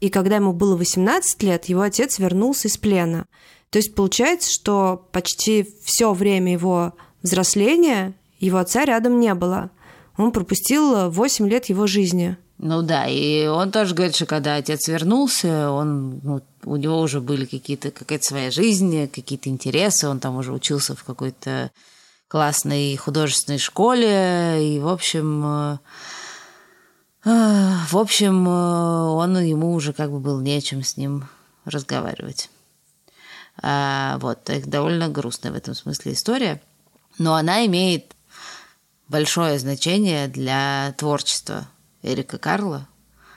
и 0.01 0.09
когда 0.09 0.35
ему 0.35 0.51
было 0.51 0.75
18 0.75 1.41
лет, 1.43 1.65
его 1.65 1.81
отец 1.81 2.19
вернулся 2.19 2.67
из 2.67 2.77
плена. 2.77 3.27
То 3.69 3.77
есть 3.77 3.95
получается, 3.95 4.51
что 4.51 5.07
почти 5.13 5.65
все 5.85 6.13
время 6.13 6.51
его 6.51 6.93
взросления 7.21 8.13
его 8.39 8.57
отца 8.57 8.83
рядом 8.83 9.21
не 9.21 9.33
было. 9.33 9.71
Он 10.17 10.33
пропустил 10.33 11.09
8 11.09 11.47
лет 11.47 11.65
его 11.67 11.87
жизни– 11.87 12.35
ну 12.57 12.81
да, 12.81 13.07
и 13.07 13.47
он 13.47 13.71
тоже 13.71 13.93
говорит, 13.93 14.15
что 14.15 14.25
когда 14.25 14.55
отец 14.55 14.87
вернулся, 14.87 15.71
он, 15.71 16.21
ну, 16.23 16.41
у 16.63 16.77
него 16.77 17.01
уже 17.01 17.19
были 17.19 17.45
какие-то, 17.45 17.91
какая-то 17.91 18.23
своя 18.23 18.49
жизнь, 18.49 19.07
какие-то 19.09 19.49
интересы, 19.49 20.07
он 20.07 20.19
там 20.21 20.37
уже 20.37 20.53
учился 20.53 20.95
в 20.95 21.03
какой-то 21.03 21.71
классной 22.29 22.95
художественной 22.95 23.59
школе, 23.59 24.75
и, 24.75 24.79
в 24.79 24.87
общем, 24.87 25.43
э, 25.45 25.77
э, 27.25 27.73
в 27.89 27.97
общем, 27.97 28.47
э, 28.47 28.51
он 28.51 29.37
ему 29.37 29.73
уже 29.73 29.91
как 29.91 30.09
бы 30.09 30.19
был 30.19 30.39
нечем 30.39 30.81
с 30.81 30.95
ним 30.95 31.27
разговаривать. 31.65 32.49
А, 33.61 34.17
вот, 34.19 34.49
их 34.49 34.67
довольно 34.67 35.09
грустная 35.09 35.51
в 35.51 35.55
этом 35.55 35.75
смысле 35.75 36.13
история, 36.13 36.61
но 37.17 37.35
она 37.35 37.65
имеет 37.65 38.15
большое 39.07 39.59
значение 39.59 40.27
для 40.27 40.93
творчества 40.97 41.67
Эрика 42.05 42.37
Карла, 42.37 42.87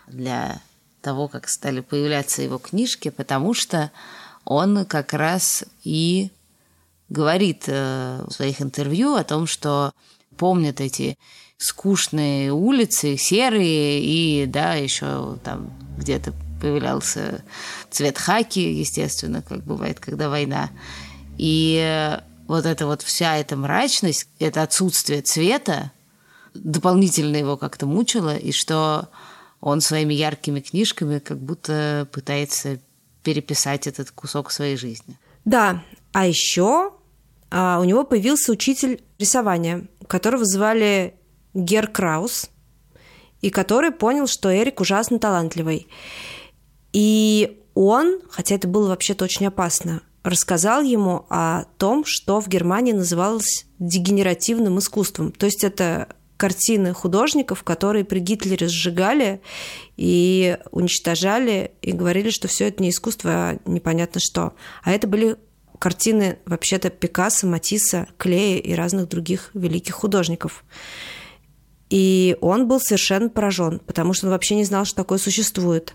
для 0.06 0.60
того, 1.00 1.28
как 1.28 1.48
стали 1.48 1.80
появляться 1.80 2.42
его 2.42 2.58
книжки, 2.58 3.08
потому 3.08 3.54
что 3.54 3.90
он 4.44 4.84
как 4.84 5.12
раз 5.12 5.64
и 5.84 6.30
говорит 7.08 7.64
э, 7.66 8.24
в 8.26 8.32
своих 8.32 8.60
интервью 8.60 9.14
о 9.14 9.24
том, 9.24 9.46
что 9.46 9.92
помнит 10.36 10.80
эти 10.80 11.16
скучные 11.56 12.52
улицы, 12.52 13.16
серые, 13.16 14.00
и 14.02 14.46
да, 14.46 14.74
еще 14.74 15.38
там 15.44 15.72
где-то 15.96 16.32
появлялся 16.60 17.42
цвет 17.90 18.18
хаки, 18.18 18.60
естественно, 18.60 19.42
как 19.42 19.64
бывает, 19.64 19.98
когда 19.98 20.28
война. 20.28 20.70
И 21.38 21.80
э, 21.82 22.20
вот 22.46 22.66
эта 22.66 22.86
вот 22.86 23.02
вся 23.02 23.36
эта 23.36 23.56
мрачность, 23.56 24.28
это 24.38 24.62
отсутствие 24.62 25.22
цвета, 25.22 25.92
дополнительно 26.54 27.36
его 27.36 27.56
как-то 27.56 27.86
мучило, 27.86 28.36
и 28.36 28.52
что 28.52 29.08
он 29.60 29.80
своими 29.80 30.14
яркими 30.14 30.60
книжками 30.60 31.18
как 31.18 31.38
будто 31.38 32.08
пытается 32.12 32.78
переписать 33.22 33.86
этот 33.86 34.10
кусок 34.10 34.50
своей 34.50 34.76
жизни. 34.76 35.16
Да, 35.44 35.82
а 36.12 36.26
еще 36.26 36.92
а, 37.50 37.80
у 37.80 37.84
него 37.84 38.04
появился 38.04 38.52
учитель 38.52 39.02
рисования, 39.18 39.88
которого 40.06 40.44
звали 40.44 41.14
Гер 41.54 41.88
Краус, 41.88 42.50
и 43.40 43.50
который 43.50 43.90
понял, 43.90 44.26
что 44.26 44.54
Эрик 44.54 44.80
ужасно 44.80 45.18
талантливый. 45.18 45.86
И 46.92 47.62
он, 47.74 48.20
хотя 48.30 48.56
это 48.56 48.66
было 48.66 48.88
вообще-то 48.88 49.24
очень 49.24 49.46
опасно, 49.46 50.02
рассказал 50.24 50.82
ему 50.82 51.26
о 51.30 51.64
том, 51.78 52.04
что 52.04 52.40
в 52.40 52.48
Германии 52.48 52.92
называлось 52.92 53.66
дегенеративным 53.78 54.78
искусством. 54.78 55.32
То 55.32 55.46
есть 55.46 55.62
это 55.64 56.08
картины 56.38 56.94
художников, 56.94 57.64
которые 57.64 58.04
при 58.04 58.20
Гитлере 58.20 58.68
сжигали 58.68 59.42
и 59.96 60.56
уничтожали, 60.70 61.72
и 61.82 61.92
говорили, 61.92 62.30
что 62.30 62.48
все 62.48 62.68
это 62.68 62.82
не 62.82 62.90
искусство, 62.90 63.30
а 63.30 63.58
непонятно 63.66 64.20
что. 64.20 64.54
А 64.84 64.92
это 64.92 65.06
были 65.06 65.36
картины 65.78 66.38
вообще-то 66.46 66.90
Пикассо, 66.90 67.46
Матисса, 67.46 68.06
Клея 68.16 68.58
и 68.60 68.72
разных 68.72 69.08
других 69.08 69.50
великих 69.52 69.94
художников. 69.94 70.64
И 71.90 72.36
он 72.40 72.68
был 72.68 72.80
совершенно 72.80 73.28
поражен, 73.28 73.80
потому 73.80 74.12
что 74.12 74.26
он 74.26 74.32
вообще 74.32 74.54
не 74.54 74.64
знал, 74.64 74.84
что 74.84 74.96
такое 74.96 75.18
существует. 75.18 75.94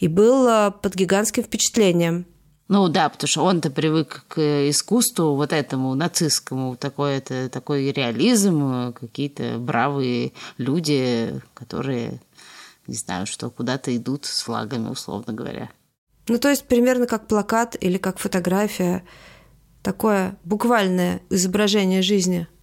И 0.00 0.08
был 0.08 0.72
под 0.72 0.94
гигантским 0.94 1.44
впечатлением– 1.44 2.26
ну 2.74 2.88
да, 2.88 3.08
потому 3.08 3.28
что 3.28 3.44
он-то 3.44 3.70
привык 3.70 4.24
к 4.26 4.68
искусству 4.68 5.36
вот 5.36 5.52
этому 5.52 5.94
нацистскому, 5.94 6.74
такой, 6.74 7.18
это, 7.18 7.48
такой 7.48 7.92
реализм, 7.92 8.92
какие-то 8.92 9.58
бравые 9.60 10.32
люди, 10.58 11.40
которые, 11.54 12.20
не 12.88 12.96
знаю, 12.96 13.26
что 13.26 13.48
куда-то 13.48 13.96
идут 13.96 14.24
с 14.24 14.42
флагами, 14.42 14.88
условно 14.88 15.32
говоря. 15.32 15.70
Ну 16.26 16.36
то 16.38 16.48
есть 16.48 16.64
примерно 16.64 17.06
как 17.06 17.28
плакат 17.28 17.76
или 17.80 17.96
как 17.96 18.18
фотография, 18.18 19.04
такое 19.82 20.36
буквальное 20.42 21.22
изображение 21.30 22.02
жизни– 22.02 22.48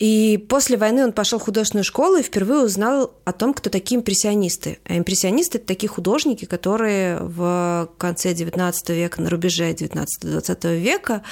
и 0.00 0.38
после 0.48 0.78
войны 0.78 1.04
он 1.04 1.12
пошел 1.12 1.38
в 1.38 1.42
художественную 1.42 1.84
школу 1.84 2.16
и 2.16 2.22
впервые 2.22 2.64
узнал 2.64 3.12
о 3.26 3.32
том, 3.32 3.52
кто 3.52 3.68
такие 3.68 3.98
импрессионисты. 3.98 4.78
А 4.86 4.96
импрессионисты– 4.96 5.58
это 5.58 5.66
такие 5.66 5.90
художники, 5.90 6.46
которые 6.46 7.18
в 7.20 7.90
конце 7.98 8.32
XIX 8.32 8.72
века, 8.94 9.20
на 9.20 9.28
рубеже 9.28 9.70
XIX-XX 9.70 10.78
века 10.78 11.22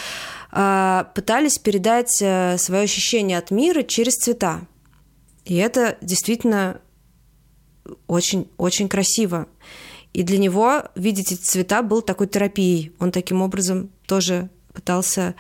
а, 0.51 1.11
пытались 1.15 1.59
передать 1.59 2.21
э, 2.21 2.59
свое 2.59 2.83
ощущение 2.83 3.39
от 3.39 3.51
мира 3.51 3.83
через 3.83 4.17
цвета. 4.17 4.61
И 5.47 5.57
это 5.57 5.97
действительно 6.03 6.83
очень-очень 8.07 8.91
красиво. 8.91 9.49
И 10.13 10.23
для 10.23 10.37
него 10.37 10.85
видеть 10.95 11.33
эти 11.33 11.41
цвета 11.41 11.81
был 11.81 12.03
такой 12.03 12.27
терапией. 12.27 12.93
Он 12.99 13.13
таким 13.13 13.41
образом 13.41 13.89
тоже 14.07 14.51
пытался 14.75 15.37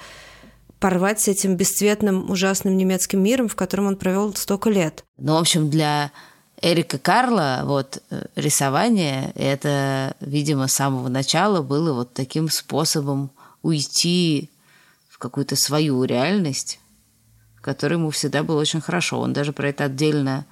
порвать 0.80 1.20
с 1.20 1.28
этим 1.28 1.56
бесцветным, 1.56 2.30
ужасным 2.30 2.76
немецким 2.76 3.22
миром, 3.22 3.48
в 3.48 3.56
котором 3.56 3.86
он 3.86 3.96
провел 3.96 4.34
столько 4.34 4.70
лет. 4.70 5.04
Ну, 5.16 5.34
в 5.34 5.38
общем, 5.38 5.70
для 5.70 6.10
Эрика 6.60 6.98
Карла 6.98 7.62
вот 7.64 8.02
э, 8.10 8.26
рисование 8.36 9.32
это, 9.34 10.14
видимо, 10.20 10.68
с 10.68 10.74
самого 10.74 11.08
начала 11.08 11.62
было 11.62 11.92
вот 11.92 12.12
таким 12.12 12.48
способом 12.48 13.30
уйти 13.62 14.50
в 15.08 15.18
какую-то 15.18 15.56
свою 15.56 16.04
реальность, 16.04 16.78
в 17.56 17.62
которой 17.62 17.94
ему 17.94 18.10
всегда 18.10 18.42
было 18.42 18.60
очень 18.60 18.80
хорошо. 18.80 19.20
Он 19.20 19.32
даже 19.32 19.52
про 19.52 19.68
это 19.68 19.84
отдельно 19.84 20.46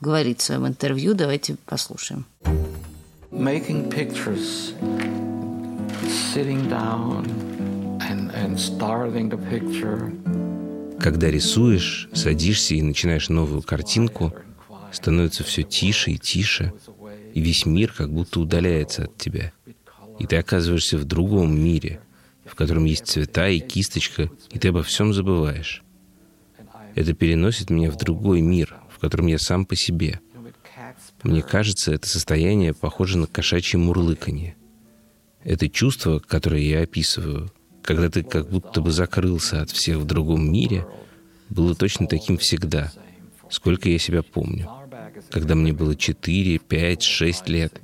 говорит 0.00 0.40
в 0.40 0.44
своем 0.44 0.66
интервью. 0.66 1.14
Давайте 1.14 1.56
послушаем. 1.66 2.24
making 3.30 3.90
pictures, 3.90 4.72
sitting 6.32 6.68
down 6.68 7.47
Когда 11.00 11.30
рисуешь, 11.30 12.08
садишься 12.12 12.74
и 12.74 12.82
начинаешь 12.82 13.28
новую 13.28 13.62
картинку, 13.62 14.32
становится 14.92 15.44
все 15.44 15.62
тише 15.62 16.12
и 16.12 16.18
тише, 16.18 16.72
и 17.34 17.40
весь 17.40 17.66
мир 17.66 17.92
как 17.92 18.12
будто 18.12 18.40
удаляется 18.40 19.04
от 19.04 19.16
тебя. 19.18 19.52
И 20.18 20.26
ты 20.26 20.36
оказываешься 20.36 20.98
в 20.98 21.04
другом 21.04 21.58
мире, 21.58 22.00
в 22.44 22.54
котором 22.54 22.84
есть 22.84 23.06
цвета 23.06 23.48
и 23.48 23.60
кисточка, 23.60 24.30
и 24.50 24.58
ты 24.58 24.68
обо 24.68 24.82
всем 24.82 25.12
забываешь. 25.12 25.82
Это 26.94 27.12
переносит 27.14 27.70
меня 27.70 27.90
в 27.90 27.96
другой 27.96 28.40
мир, 28.40 28.76
в 28.90 28.98
котором 28.98 29.26
я 29.26 29.38
сам 29.38 29.66
по 29.66 29.76
себе. 29.76 30.20
Мне 31.22 31.42
кажется, 31.42 31.92
это 31.92 32.08
состояние 32.08 32.74
похоже 32.74 33.18
на 33.18 33.26
кошачье 33.26 33.78
мурлыканье. 33.78 34.56
Это 35.44 35.68
чувство, 35.68 36.18
которое 36.18 36.62
я 36.62 36.82
описываю, 36.82 37.52
когда 37.88 38.10
ты 38.10 38.22
как 38.22 38.50
будто 38.50 38.82
бы 38.82 38.90
закрылся 38.90 39.62
от 39.62 39.70
всех 39.70 39.96
в 39.96 40.04
другом 40.04 40.52
мире, 40.52 40.86
было 41.48 41.74
точно 41.74 42.06
таким 42.06 42.36
всегда, 42.36 42.92
сколько 43.48 43.88
я 43.88 43.98
себя 43.98 44.22
помню. 44.22 44.68
Когда 45.30 45.54
мне 45.54 45.72
было 45.72 45.96
4, 45.96 46.58
5, 46.58 47.02
6 47.02 47.48
лет. 47.48 47.80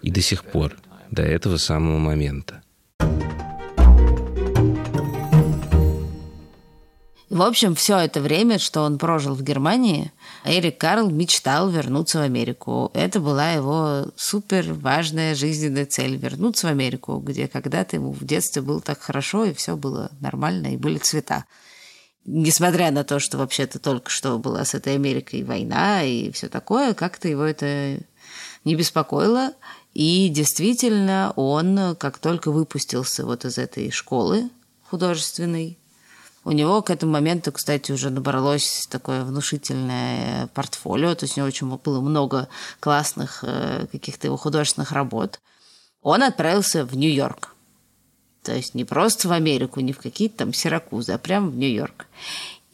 И 0.00 0.12
до 0.12 0.20
сих 0.20 0.44
пор, 0.44 0.76
до 1.10 1.22
этого 1.22 1.56
самого 1.56 1.98
момента. 1.98 2.61
В 7.32 7.40
общем, 7.40 7.74
все 7.74 7.96
это 7.96 8.20
время, 8.20 8.58
что 8.58 8.82
он 8.82 8.98
прожил 8.98 9.34
в 9.34 9.42
Германии, 9.42 10.12
Эрик 10.44 10.76
Карл 10.76 11.08
мечтал 11.08 11.70
вернуться 11.70 12.18
в 12.18 12.20
Америку. 12.20 12.90
Это 12.92 13.20
была 13.20 13.52
его 13.52 14.08
супер 14.16 14.74
важная 14.74 15.34
жизненная 15.34 15.86
цель– 15.86 16.16
вернуться 16.18 16.66
в 16.66 16.70
Америку, 16.70 17.16
где 17.24 17.48
когда-то 17.48 17.96
ему 17.96 18.12
в 18.12 18.22
детстве 18.22 18.60
было 18.60 18.82
так 18.82 19.00
хорошо, 19.00 19.46
и 19.46 19.54
все 19.54 19.78
было 19.78 20.10
нормально, 20.20 20.74
и 20.74 20.76
были 20.76 20.98
цвета. 20.98 21.46
Несмотря 22.26 22.90
на 22.90 23.02
то, 23.02 23.18
что 23.18 23.38
вообще-то 23.38 23.78
только 23.78 24.10
что 24.10 24.38
была 24.38 24.66
с 24.66 24.74
этой 24.74 24.96
Америкой 24.96 25.42
война 25.42 26.02
и 26.02 26.30
все 26.32 26.50
такое, 26.50 26.92
как-то 26.92 27.28
его 27.28 27.44
это 27.44 27.98
не 28.66 28.74
беспокоило. 28.74 29.54
И 29.94 30.28
действительно, 30.28 31.32
он, 31.36 31.96
как 31.96 32.18
только 32.18 32.50
выпустился 32.50 33.24
вот 33.24 33.46
из 33.46 33.56
этой 33.56 33.90
школы 33.90 34.50
художественной, 34.90 35.78
у 36.44 36.52
него 36.52 36.82
к 36.82 36.90
этому 36.90 37.12
моменту, 37.12 37.52
кстати, 37.52 37.92
уже 37.92 38.10
набралось 38.10 38.86
такое 38.90 39.24
внушительное 39.24 40.48
портфолио, 40.48 41.14
то 41.14 41.24
есть 41.24 41.36
у 41.36 41.40
него 41.40 41.48
очень 41.48 41.68
было 41.68 42.00
много 42.00 42.48
классных 42.80 43.44
э, 43.46 43.86
каких-то 43.92 44.26
его 44.26 44.36
художественных 44.36 44.92
работ. 44.92 45.40
Он 46.02 46.22
отправился 46.22 46.84
в 46.84 46.96
Нью-Йорк. 46.96 47.54
То 48.42 48.52
есть 48.52 48.74
не 48.74 48.84
просто 48.84 49.28
в 49.28 49.32
Америку, 49.32 49.78
не 49.78 49.92
в 49.92 49.98
какие-то 49.98 50.38
там 50.38 50.52
Сиракузы, 50.52 51.12
а 51.12 51.18
прямо 51.18 51.48
в 51.48 51.56
Нью-Йорк. 51.56 52.06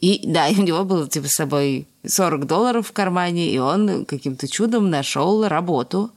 И 0.01 0.21
да, 0.25 0.47
у 0.49 0.61
него 0.61 0.83
было 0.83 1.07
типа 1.07 1.27
с 1.27 1.35
собой 1.35 1.87
40 2.07 2.47
долларов 2.47 2.87
в 2.87 2.91
кармане, 2.91 3.51
и 3.51 3.59
он 3.59 4.05
каким-то 4.05 4.47
чудом 4.47 4.89
нашел 4.89 5.47
работу. 5.47 6.11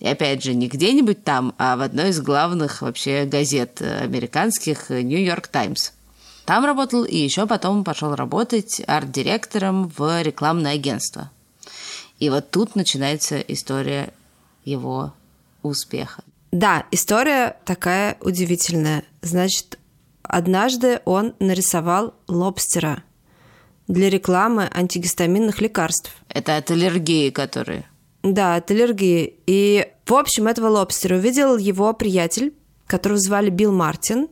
И 0.00 0.06
опять 0.06 0.42
же, 0.42 0.54
не 0.54 0.68
где-нибудь 0.68 1.24
там, 1.24 1.54
а 1.56 1.76
в 1.76 1.82
одной 1.82 2.10
из 2.10 2.20
главных 2.20 2.82
вообще 2.82 3.24
газет 3.24 3.80
американских 3.80 4.90
«Нью-Йорк 4.90 5.48
Таймс». 5.48 5.92
Там 6.44 6.64
работал 6.64 7.04
и 7.04 7.16
еще 7.16 7.46
потом 7.46 7.84
пошел 7.84 8.14
работать 8.14 8.82
арт-директором 8.86 9.88
в 9.96 10.22
рекламное 10.22 10.74
агентство. 10.74 11.30
И 12.18 12.28
вот 12.28 12.50
тут 12.50 12.76
начинается 12.76 13.38
история 13.38 14.12
его 14.64 15.12
успеха. 15.62 16.22
Да, 16.52 16.84
история 16.90 17.56
такая 17.64 18.16
удивительная. 18.20 19.04
Значит, 19.22 19.78
однажды 20.22 21.00
он 21.04 21.34
нарисовал 21.38 22.14
лобстера 22.26 23.04
для 23.88 24.10
рекламы 24.10 24.68
антигистаминных 24.72 25.60
лекарств. 25.60 26.12
Это 26.28 26.56
от 26.56 26.70
аллергии, 26.70 27.30
которые... 27.30 27.86
Да, 28.22 28.56
от 28.56 28.70
аллергии. 28.70 29.34
И, 29.46 29.88
в 30.06 30.14
общем, 30.14 30.46
этого 30.46 30.68
лобстера 30.68 31.16
увидел 31.16 31.56
его 31.56 31.92
приятель, 31.94 32.52
которого 32.86 33.18
звали 33.18 33.50
Билл 33.50 33.72
Мартин, 33.72 34.28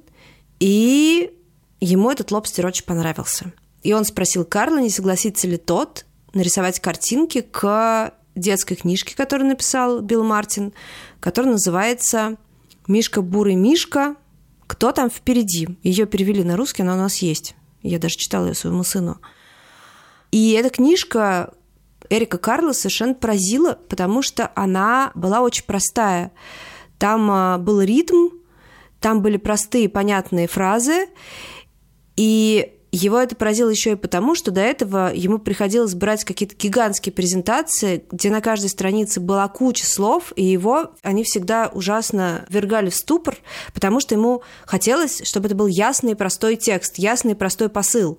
и 0.60 1.32
Ему 1.80 2.10
этот 2.10 2.30
лобстер 2.30 2.66
очень 2.66 2.84
понравился. 2.84 3.52
И 3.82 3.92
он 3.92 4.04
спросил 4.04 4.44
Карла, 4.44 4.78
не 4.78 4.90
согласится 4.90 5.46
ли 5.46 5.56
тот 5.56 6.04
нарисовать 6.34 6.80
картинки 6.80 7.40
к 7.40 8.12
детской 8.34 8.74
книжке, 8.74 9.16
которую 9.16 9.48
написал 9.48 10.00
Билл 10.00 10.24
Мартин, 10.24 10.72
которая 11.20 11.52
называется 11.52 12.36
«Мишка 12.86 13.22
бурый 13.22 13.54
Мишка. 13.54 14.16
Кто 14.66 14.92
там 14.92 15.10
впереди?» 15.10 15.68
Ее 15.82 16.06
перевели 16.06 16.44
на 16.44 16.56
русский, 16.56 16.82
она 16.82 16.94
у 16.94 16.98
нас 16.98 17.16
есть. 17.18 17.54
Я 17.82 17.98
даже 17.98 18.16
читала 18.16 18.46
ее 18.46 18.54
своему 18.54 18.82
сыну. 18.82 19.18
И 20.30 20.52
эта 20.52 20.70
книжка 20.70 21.54
Эрика 22.10 22.38
Карла 22.38 22.72
совершенно 22.72 23.14
поразила, 23.14 23.78
потому 23.88 24.22
что 24.22 24.50
она 24.54 25.10
была 25.14 25.40
очень 25.40 25.64
простая. 25.64 26.32
Там 26.98 27.30
а, 27.30 27.58
был 27.58 27.80
ритм, 27.80 28.28
там 29.00 29.22
были 29.22 29.36
простые 29.36 29.88
понятные 29.88 30.48
фразы, 30.48 31.08
и 32.18 32.72
его 32.90 33.20
это 33.20 33.36
поразило 33.36 33.68
еще 33.70 33.92
и 33.92 33.94
потому, 33.94 34.34
что 34.34 34.50
до 34.50 34.60
этого 34.60 35.12
ему 35.14 35.38
приходилось 35.38 35.94
брать 35.94 36.24
какие-то 36.24 36.56
гигантские 36.56 37.12
презентации, 37.12 38.04
где 38.10 38.28
на 38.28 38.40
каждой 38.40 38.70
странице 38.70 39.20
была 39.20 39.46
куча 39.46 39.86
слов, 39.86 40.32
и 40.34 40.42
его 40.42 40.90
они 41.02 41.22
всегда 41.22 41.70
ужасно 41.72 42.44
вергали 42.48 42.90
в 42.90 42.96
ступор, 42.96 43.36
потому 43.72 44.00
что 44.00 44.16
ему 44.16 44.42
хотелось, 44.66 45.22
чтобы 45.24 45.46
это 45.46 45.54
был 45.54 45.68
ясный 45.68 46.12
и 46.12 46.16
простой 46.16 46.56
текст, 46.56 46.98
ясный 46.98 47.32
и 47.32 47.36
простой 47.36 47.68
посыл. 47.68 48.18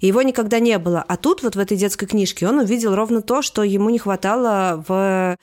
И 0.00 0.08
его 0.08 0.22
никогда 0.22 0.58
не 0.58 0.78
было. 0.80 1.04
А 1.06 1.16
тут 1.16 1.44
вот 1.44 1.54
в 1.54 1.60
этой 1.60 1.76
детской 1.76 2.06
книжке 2.06 2.48
он 2.48 2.58
увидел 2.58 2.96
ровно 2.96 3.22
то, 3.22 3.42
что 3.42 3.62
ему 3.62 3.90
не 3.90 4.00
хватало 4.00 4.84
в 4.88 5.36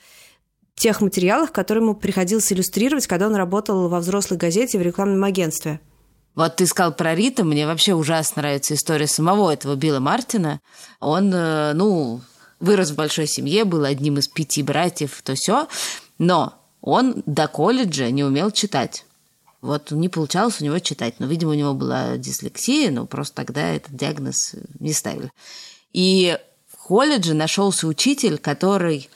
тех 0.74 1.00
материалах, 1.00 1.52
которые 1.52 1.82
ему 1.82 1.94
приходилось 1.94 2.52
иллюстрировать, 2.52 3.06
когда 3.06 3.28
он 3.28 3.34
работал 3.34 3.88
во 3.88 4.00
взрослой 4.00 4.36
газете 4.36 4.78
в 4.78 4.82
рекламном 4.82 5.24
агентстве. 5.24 5.80
Вот 6.34 6.56
ты 6.56 6.66
сказал 6.66 6.92
про 6.92 7.14
Рита, 7.14 7.44
мне 7.44 7.66
вообще 7.66 7.94
ужасно 7.94 8.42
нравится 8.42 8.74
история 8.74 9.06
самого 9.06 9.52
этого 9.52 9.76
Билла 9.76 10.00
Мартина. 10.00 10.60
Он, 11.00 11.32
э, 11.32 11.72
ну, 11.74 12.20
вырос 12.58 12.90
в 12.90 12.96
большой 12.96 13.26
семье, 13.26 13.64
был 13.64 13.84
одним 13.84 14.18
из 14.18 14.26
пяти 14.26 14.62
братьев, 14.62 15.20
то 15.22 15.34
все, 15.34 15.68
но 16.18 16.54
он 16.80 17.22
до 17.26 17.46
колледжа 17.46 18.10
не 18.10 18.24
умел 18.24 18.50
читать. 18.50 19.04
Вот 19.60 19.92
не 19.92 20.08
получалось 20.08 20.60
у 20.60 20.64
него 20.64 20.78
читать, 20.80 21.14
но, 21.20 21.26
видимо, 21.26 21.52
у 21.52 21.54
него 21.54 21.72
была 21.72 22.18
дислексия, 22.18 22.90
но 22.90 23.06
просто 23.06 23.36
тогда 23.36 23.68
этот 23.68 23.96
диагноз 23.96 24.54
не 24.78 24.92
ставили. 24.92 25.32
И 25.92 26.36
в 26.70 26.76
колледже 26.76 27.32
нашелся 27.32 27.86
учитель, 27.86 28.36
который 28.36 29.08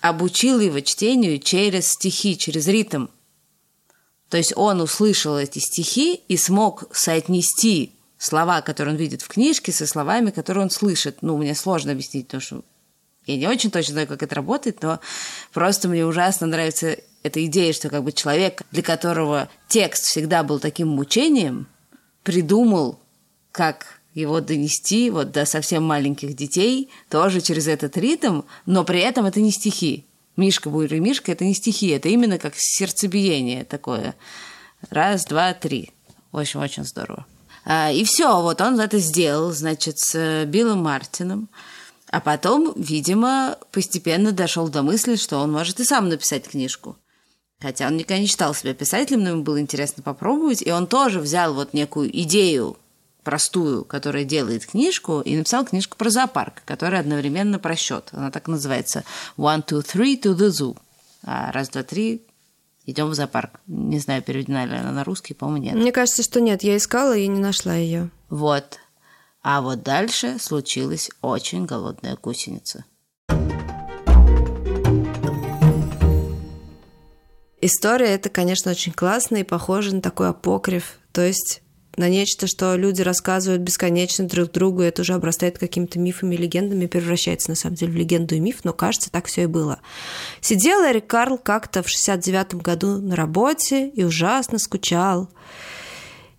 обучил 0.00 0.60
его 0.60 0.78
чтению 0.80 1.40
через 1.40 1.88
стихи, 1.88 2.38
через 2.38 2.68
ритм. 2.68 3.06
То 4.28 4.36
есть 4.36 4.52
он 4.56 4.80
услышал 4.80 5.38
эти 5.38 5.58
стихи 5.58 6.20
и 6.28 6.36
смог 6.36 6.84
соотнести 6.92 7.92
слова, 8.18 8.60
которые 8.60 8.94
он 8.94 8.98
видит 8.98 9.22
в 9.22 9.28
книжке, 9.28 9.72
со 9.72 9.86
словами, 9.86 10.30
которые 10.30 10.64
он 10.64 10.70
слышит. 10.70 11.18
Ну, 11.22 11.36
мне 11.36 11.54
сложно 11.54 11.92
объяснить, 11.92 12.26
потому 12.26 12.40
что 12.40 12.62
я 13.26 13.36
не 13.36 13.46
очень 13.46 13.70
точно 13.70 13.92
знаю, 13.92 14.06
как 14.06 14.22
это 14.22 14.34
работает, 14.34 14.82
но 14.82 15.00
просто 15.52 15.88
мне 15.88 16.06
ужасно 16.06 16.46
нравится 16.46 16.96
эта 17.22 17.44
идея, 17.46 17.72
что 17.72 17.88
как 17.88 18.04
бы 18.04 18.12
человек, 18.12 18.62
для 18.70 18.82
которого 18.82 19.48
текст 19.68 20.04
всегда 20.04 20.42
был 20.44 20.60
таким 20.60 20.88
мучением, 20.88 21.66
придумал, 22.22 22.98
как 23.50 24.00
его 24.14 24.40
донести 24.40 25.10
вот 25.10 25.32
до 25.32 25.44
совсем 25.44 25.84
маленьких 25.84 26.34
детей, 26.34 26.88
тоже 27.10 27.40
через 27.40 27.66
этот 27.66 27.96
ритм, 27.96 28.42
но 28.64 28.84
при 28.84 29.00
этом 29.00 29.26
это 29.26 29.40
не 29.40 29.50
стихи. 29.50 30.06
Мишка, 30.36 30.70
Бурый 30.70 31.00
Мишка– 31.00 31.32
это 31.32 31.44
не 31.44 31.54
стихи, 31.54 31.88
это 31.88 32.08
именно 32.08 32.38
как 32.38 32.54
сердцебиение 32.56 33.64
такое. 33.64 34.14
Раз, 34.90 35.24
два, 35.24 35.54
три. 35.54 35.92
В 36.32 36.38
общем, 36.38 36.60
очень 36.60 36.84
здорово. 36.84 37.26
А, 37.64 37.90
и 37.90 38.04
все, 38.04 38.40
вот 38.42 38.60
он 38.60 38.78
это 38.78 38.98
сделал, 38.98 39.52
значит, 39.52 39.98
с 39.98 40.44
Биллом 40.44 40.82
Мартином. 40.82 41.48
А 42.10 42.20
потом, 42.20 42.72
видимо, 42.76 43.58
постепенно 43.72 44.32
дошел 44.32 44.68
до 44.68 44.82
мысли, 44.82 45.16
что 45.16 45.38
он 45.38 45.50
может 45.50 45.80
и 45.80 45.84
сам 45.84 46.08
написать 46.08 46.48
книжку. 46.48 46.96
Хотя 47.60 47.86
он 47.86 47.96
никогда 47.96 48.18
не 48.20 48.26
считал 48.26 48.54
себя 48.54 48.74
писателем, 48.74 49.24
но 49.24 49.30
ему 49.30 49.42
было 49.42 49.60
интересно 49.60 50.02
попробовать. 50.02 50.62
И 50.62 50.70
он 50.70 50.86
тоже 50.86 51.20
взял 51.20 51.54
вот 51.54 51.72
некую 51.72 52.16
идею 52.22 52.76
простую, 53.26 53.84
которая 53.84 54.22
делает 54.22 54.66
книжку, 54.66 55.20
и 55.20 55.36
написал 55.36 55.64
книжку 55.64 55.96
про 55.96 56.10
зоопарк, 56.10 56.62
которая 56.64 57.00
одновременно 57.00 57.58
про 57.58 57.74
счет. 57.74 58.10
Она 58.12 58.30
так 58.30 58.46
называется 58.46 59.02
«One, 59.36 59.66
two, 59.66 59.84
three 59.84 60.22
to 60.22 60.36
the 60.36 60.50
zoo». 60.50 60.76
А 61.24 61.50
раз, 61.50 61.70
два, 61.70 61.82
три, 61.82 62.22
идем 62.84 63.08
в 63.08 63.14
зоопарк. 63.14 63.58
Не 63.66 63.98
знаю, 63.98 64.22
переведена 64.22 64.64
ли 64.64 64.76
она 64.76 64.92
на 64.92 65.02
русский, 65.02 65.34
по-моему, 65.34 65.64
нет. 65.64 65.74
Мне 65.74 65.90
кажется, 65.90 66.22
что 66.22 66.40
нет. 66.40 66.62
Я 66.62 66.76
искала 66.76 67.16
и 67.16 67.26
не 67.26 67.40
нашла 67.40 67.74
ее. 67.74 68.10
Вот. 68.30 68.78
А 69.42 69.60
вот 69.60 69.82
дальше 69.82 70.38
случилась 70.38 71.10
очень 71.20 71.66
голодная 71.66 72.16
гусеница. 72.16 72.84
История 77.60 78.14
это, 78.14 78.28
конечно, 78.28 78.70
очень 78.70 78.92
классно 78.92 79.38
и 79.38 79.42
похоже 79.42 79.96
на 79.96 80.00
такой 80.00 80.28
апокриф. 80.28 81.00
То 81.10 81.22
есть 81.22 81.62
на 81.96 82.08
нечто, 82.08 82.46
что 82.46 82.76
люди 82.76 83.02
рассказывают 83.02 83.62
бесконечно 83.62 84.26
друг 84.26 84.52
другу, 84.52 84.82
и 84.82 84.86
это 84.86 85.02
уже 85.02 85.14
обрастает 85.14 85.58
какими-то 85.58 85.98
мифами, 85.98 86.36
легендами, 86.36 86.86
превращается 86.86 87.50
на 87.50 87.56
самом 87.56 87.76
деле 87.76 87.92
в 87.92 87.96
легенду 87.96 88.34
и 88.34 88.40
миф, 88.40 88.60
но 88.64 88.72
кажется, 88.72 89.10
так 89.10 89.26
все 89.26 89.44
и 89.44 89.46
было. 89.46 89.80
Сидел 90.40 90.84
Эрик 90.84 91.06
Карл 91.06 91.38
как-то 91.38 91.82
в 91.82 91.88
69 91.88 92.54
году 92.56 92.98
на 92.98 93.16
работе 93.16 93.88
и 93.88 94.04
ужасно 94.04 94.58
скучал. 94.58 95.28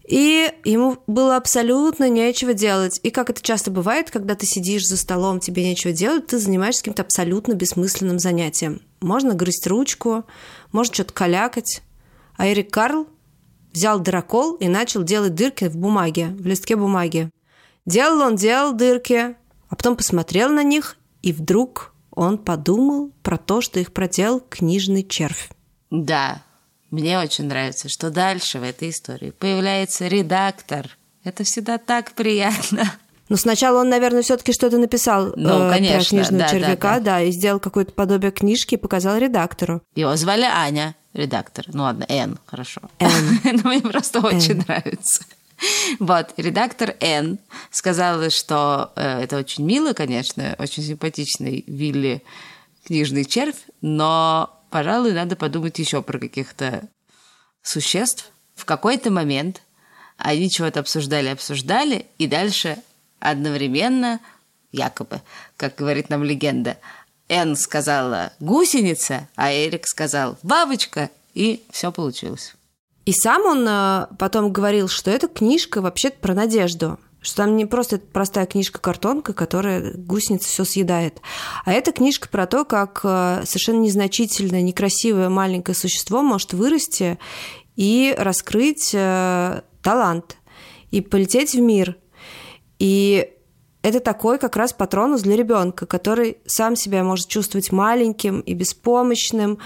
И 0.07 0.49
ему 0.63 0.97
было 1.05 1.35
абсолютно 1.35 2.09
нечего 2.09 2.53
делать. 2.53 2.97
И 3.03 3.11
как 3.11 3.29
это 3.29 3.41
часто 3.41 3.71
бывает, 3.71 4.09
когда 4.09 4.35
ты 4.35 4.45
сидишь 4.45 4.87
за 4.87 4.95
столом, 4.95 5.41
тебе 5.41 5.65
нечего 5.65 5.91
делать, 5.91 6.27
ты 6.27 6.39
занимаешься 6.39 6.81
каким-то 6.81 7.01
абсолютно 7.01 7.53
бессмысленным 7.53 8.17
занятием. 8.17 8.81
Можно 9.01 9.33
грызть 9.33 9.67
ручку, 9.67 10.23
можно 10.71 10.93
что-то 10.93 11.13
калякать. 11.13 11.81
А 12.37 12.47
Эрик 12.47 12.71
Карл 12.71 13.07
взял 13.77 13.99
дырокол 13.99 14.55
и 14.55 14.67
начал 14.67 15.03
делать 15.03 15.35
дырки 15.35 15.65
в 15.65 15.77
бумаге, 15.77 16.29
в 16.39 16.45
листке 16.47 16.75
бумаги. 16.75 17.29
Делал 17.85 18.21
он, 18.21 18.35
делал 18.35 18.73
дырки, 18.73 19.35
а 19.69 19.75
потом 19.75 19.95
посмотрел 19.95 20.49
на 20.49 20.63
них, 20.63 20.97
и 21.21 21.31
вдруг 21.31 21.93
он 22.11 22.39
подумал 22.39 23.11
про 23.21 23.37
то, 23.37 23.61
что 23.61 23.79
их 23.79 23.93
проделал 23.93 24.39
книжный 24.39 25.03
червь. 25.07 25.49
Да, 25.91 26.41
мне 26.89 27.19
очень 27.19 27.45
нравится, 27.45 27.87
что 27.87 28.09
дальше 28.09 28.59
в 28.59 28.63
этой 28.63 28.89
истории 28.89 29.29
появляется 29.29 30.07
редактор. 30.07 30.89
Это 31.23 31.43
всегда 31.43 31.77
так 31.77 32.13
приятно. 32.13 32.91
Ну, 33.29 33.35
сначала 33.35 33.81
он, 33.81 33.89
наверное, 33.89 34.21
все-таки 34.21 34.53
что-то 34.53 34.77
написал 34.77 35.33
ну, 35.35 35.67
э, 35.67 35.69
конечно, 35.69 35.97
про 35.97 36.05
книжного 36.05 36.43
да, 36.43 36.49
червяка, 36.49 36.93
да, 36.93 36.99
да, 36.99 37.03
да. 37.03 37.21
и 37.23 37.31
сделал 37.31 37.59
какое-то 37.59 37.91
подобие 37.91 38.31
книжки 38.31 38.75
и 38.75 38.77
показал 38.77 39.17
редактору. 39.17 39.81
Его 39.95 40.15
звали 40.15 40.45
Аня, 40.45 40.95
редактор. 41.17 41.65
Ну 41.73 41.83
ладно, 41.83 42.05
Н, 42.07 42.37
хорошо. 42.45 42.81
Н. 42.99 43.11
Мне 43.63 43.81
просто 43.81 44.19
очень 44.19 44.57
нравится. 44.57 45.25
Вот, 45.99 46.33
редактор 46.37 46.95
Н 46.99 47.39
сказала, 47.71 48.29
что 48.29 48.91
э, 48.95 49.23
это 49.23 49.37
очень 49.37 49.65
мило, 49.65 49.93
конечно, 49.93 50.55
очень 50.59 50.83
симпатичный 50.83 51.63
Вилли 51.65 52.23
книжный 52.85 53.25
червь, 53.25 53.65
но, 53.81 54.61
пожалуй, 54.69 55.13
надо 55.13 55.35
подумать 55.35 55.79
еще 55.79 56.01
про 56.01 56.19
каких-то 56.19 56.87
существ. 57.63 58.31
В 58.55 58.65
какой-то 58.65 59.11
момент 59.11 59.61
они 60.17 60.49
чего-то 60.49 60.79
обсуждали, 60.79 61.27
обсуждали, 61.29 62.05
и 62.17 62.27
дальше 62.27 62.77
одновременно, 63.19 64.19
якобы, 64.71 65.21
как 65.57 65.75
говорит 65.75 66.09
нам 66.09 66.23
легенда, 66.23 66.77
Н 67.29 67.55
сказала 67.55 68.33
гусеница, 68.39 69.27
а 69.35 69.51
Эрик 69.51 69.87
сказал 69.87 70.37
бабочка, 70.43 71.09
и 71.33 71.63
все 71.71 71.91
получилось. 71.91 72.53
И 73.05 73.13
сам 73.13 73.45
он 73.45 73.65
э, 73.67 74.07
потом 74.17 74.51
говорил, 74.51 74.87
что 74.87 75.11
эта 75.11 75.27
книжка 75.27 75.81
вообще 75.81 76.09
про 76.09 76.33
надежду, 76.33 76.99
что 77.21 77.37
там 77.43 77.55
не 77.55 77.65
просто 77.65 77.99
простая 77.99 78.45
книжка-картонка, 78.45 79.33
которая 79.33 79.93
гусеница 79.93 80.49
все 80.49 80.65
съедает, 80.65 81.21
а 81.65 81.73
это 81.73 81.91
книжка 81.91 82.27
про 82.29 82.47
то, 82.47 82.65
как 82.65 83.01
э, 83.03 83.43
совершенно 83.45 83.79
незначительное, 83.79 84.61
некрасивое 84.61 85.29
маленькое 85.29 85.75
существо 85.75 86.21
может 86.21 86.53
вырасти 86.53 87.17
и 87.75 88.13
раскрыть 88.17 88.91
э, 88.93 89.61
талант, 89.81 90.37
и 90.91 91.01
полететь 91.01 91.53
в 91.53 91.59
мир. 91.59 91.95
И 92.79 93.36
это 93.81 93.99
такой 93.99 94.37
как 94.39 94.55
раз 94.55 94.73
патронус 94.73 95.21
для 95.21 95.35
ребенка, 95.35 95.85
который 95.85 96.37
сам 96.45 96.75
себя 96.75 97.03
может 97.03 97.27
чувствовать 97.27 97.71
маленьким 97.71 98.39
и 98.41 98.53
беспомощным, 98.53 99.59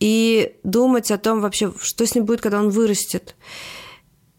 и 0.00 0.56
думать 0.62 1.10
о 1.10 1.18
том 1.18 1.40
вообще, 1.40 1.72
что 1.80 2.06
с 2.06 2.14
ним 2.14 2.24
будет, 2.24 2.40
когда 2.40 2.60
он 2.60 2.70
вырастет. 2.70 3.34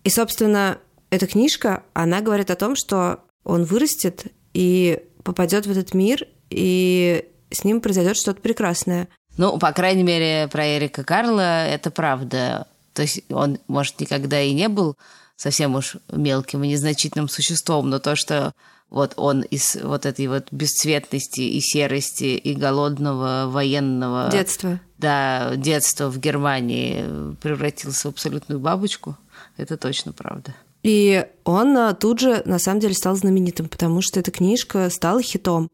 И, 0.03 0.09
собственно, 0.09 0.79
эта 1.09 1.27
книжка, 1.27 1.83
она 1.93 2.21
говорит 2.21 2.49
о 2.49 2.55
том, 2.55 2.75
что 2.75 3.19
он 3.43 3.65
вырастет 3.65 4.27
и 4.53 5.01
попадет 5.23 5.65
в 5.65 5.71
этот 5.71 5.93
мир, 5.93 6.25
и 6.49 7.25
с 7.51 7.63
ним 7.63 7.81
произойдет 7.81 8.15
что-то 8.15 8.41
прекрасное. 8.41 9.09
Ну, 9.37 9.57
по 9.57 9.71
крайней 9.71 10.03
мере, 10.03 10.47
про 10.49 10.77
Эрика 10.77 11.03
Карла 11.03 11.67
это 11.67 11.91
правда. 11.91 12.67
То 12.93 13.03
есть 13.03 13.23
он, 13.29 13.59
может, 13.67 13.99
никогда 13.99 14.41
и 14.41 14.53
не 14.53 14.69
был 14.69 14.97
совсем 15.35 15.75
уж 15.75 15.97
мелким 16.11 16.63
и 16.63 16.67
незначительным 16.67 17.29
существом, 17.29 17.89
но 17.89 17.99
то, 17.99 18.15
что 18.15 18.53
вот 18.89 19.13
он 19.17 19.41
из 19.41 19.77
вот 19.81 20.05
этой 20.05 20.27
вот 20.27 20.47
бесцветности 20.51 21.41
и 21.41 21.59
серости 21.61 22.35
и 22.35 22.53
голодного 22.55 23.45
военного 23.47 24.29
Детство. 24.31 24.79
да, 24.97 25.55
детства 25.55 26.09
в 26.09 26.17
Германии 26.19 27.35
превратился 27.41 28.07
в 28.07 28.11
абсолютную 28.11 28.59
бабочку, 28.59 29.17
это 29.57 29.77
точно 29.77 30.11
правда. 30.11 30.55
И 30.81 31.25
он 31.43 31.77
а, 31.77 31.93
тут 31.93 32.19
же, 32.19 32.41
на 32.45 32.57
самом 32.57 32.79
деле, 32.79 32.93
стал 32.93 33.15
знаменитым, 33.15 33.67
потому 33.67 34.01
что 34.01 34.19
эта 34.19 34.31
книжка 34.31 34.89
стала 34.89 35.21
хитом. 35.21 35.69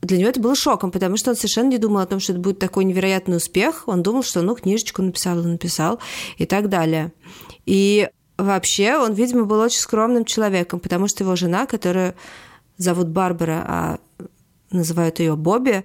Для 0.00 0.18
него 0.18 0.28
это 0.28 0.40
было 0.40 0.54
шоком, 0.54 0.90
потому 0.90 1.16
что 1.16 1.30
он 1.30 1.36
совершенно 1.36 1.70
не 1.70 1.78
думал 1.78 2.00
о 2.00 2.06
том, 2.06 2.20
что 2.20 2.32
это 2.32 2.40
будет 2.40 2.58
такой 2.58 2.84
невероятный 2.84 3.38
успех. 3.38 3.84
Он 3.86 4.02
думал, 4.02 4.22
что 4.22 4.42
ну, 4.42 4.54
книжечку 4.54 5.02
написал 5.02 5.40
и 5.40 5.46
написал 5.46 5.98
и 6.36 6.46
так 6.46 6.68
далее. 6.68 7.12
И 7.64 8.08
вообще 8.36 8.96
он, 8.96 9.14
видимо, 9.14 9.44
был 9.44 9.60
очень 9.60 9.80
скромным 9.80 10.24
человеком, 10.24 10.78
потому 10.78 11.08
что 11.08 11.24
его 11.24 11.36
жена, 11.36 11.66
которая 11.66 12.14
зовут 12.76 13.08
Барбара, 13.08 13.64
а 13.66 13.98
называют 14.70 15.20
ее 15.20 15.36
Бобби, 15.36 15.84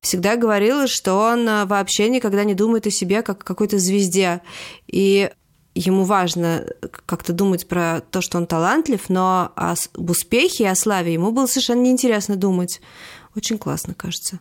всегда 0.00 0.36
говорила, 0.36 0.86
что 0.86 1.14
он 1.14 1.48
а, 1.48 1.66
вообще 1.66 2.08
никогда 2.08 2.44
не 2.44 2.54
думает 2.54 2.86
о 2.86 2.90
себе 2.90 3.22
как 3.22 3.42
о 3.42 3.44
какой-то 3.44 3.78
звезде. 3.78 4.42
И 4.86 5.30
ему 5.74 6.04
важно 6.04 6.66
как-то 7.06 7.32
думать 7.32 7.66
про 7.66 8.00
то, 8.10 8.20
что 8.20 8.38
он 8.38 8.46
талантлив, 8.46 9.08
но 9.08 9.52
об 9.56 10.10
успехе 10.10 10.64
и 10.64 10.68
о 10.68 10.74
славе 10.74 11.12
ему 11.12 11.32
было 11.32 11.46
совершенно 11.46 11.82
неинтересно 11.82 12.36
думать. 12.36 12.80
Очень 13.34 13.58
классно, 13.58 13.94
кажется. 13.94 14.40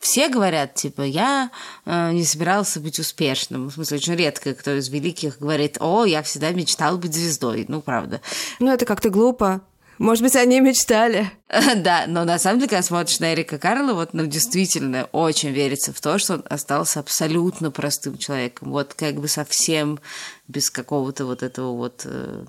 Все 0.00 0.28
говорят, 0.28 0.74
типа, 0.74 1.00
я 1.00 1.50
э, 1.86 2.12
не 2.12 2.24
собирался 2.24 2.78
быть 2.78 2.98
успешным. 2.98 3.68
В 3.68 3.72
смысле, 3.72 3.96
очень 3.96 4.16
редко 4.16 4.52
кто 4.52 4.76
из 4.76 4.90
великих 4.90 5.38
говорит, 5.38 5.78
о, 5.80 6.04
я 6.04 6.22
всегда 6.22 6.50
мечтал 6.50 6.98
быть 6.98 7.14
звездой. 7.14 7.64
Ну, 7.68 7.80
правда. 7.80 8.20
Ну, 8.58 8.70
это 8.70 8.84
как-то 8.84 9.08
глупо. 9.08 9.62
Может 9.98 10.24
быть, 10.24 10.36
они 10.36 10.60
мечтали. 10.60 11.30
Да, 11.76 12.04
но 12.08 12.24
на 12.24 12.38
самом 12.38 12.58
деле, 12.58 12.70
когда 12.70 12.82
смотришь 12.82 13.20
на 13.20 13.32
Эрика 13.32 13.58
Карла, 13.58 13.94
вот 13.94 14.12
ну, 14.12 14.26
действительно 14.26 15.04
очень 15.12 15.50
верится 15.50 15.92
в 15.92 16.00
то, 16.00 16.18
что 16.18 16.34
он 16.34 16.44
остался 16.48 17.00
абсолютно 17.00 17.70
простым 17.70 18.18
человеком. 18.18 18.70
Вот 18.70 18.94
как 18.94 19.20
бы 19.20 19.28
совсем 19.28 20.00
без 20.48 20.70
какого-то 20.70 21.26
вот 21.26 21.42
этого 21.42 21.76
вот... 21.76 22.02
Э, 22.04 22.44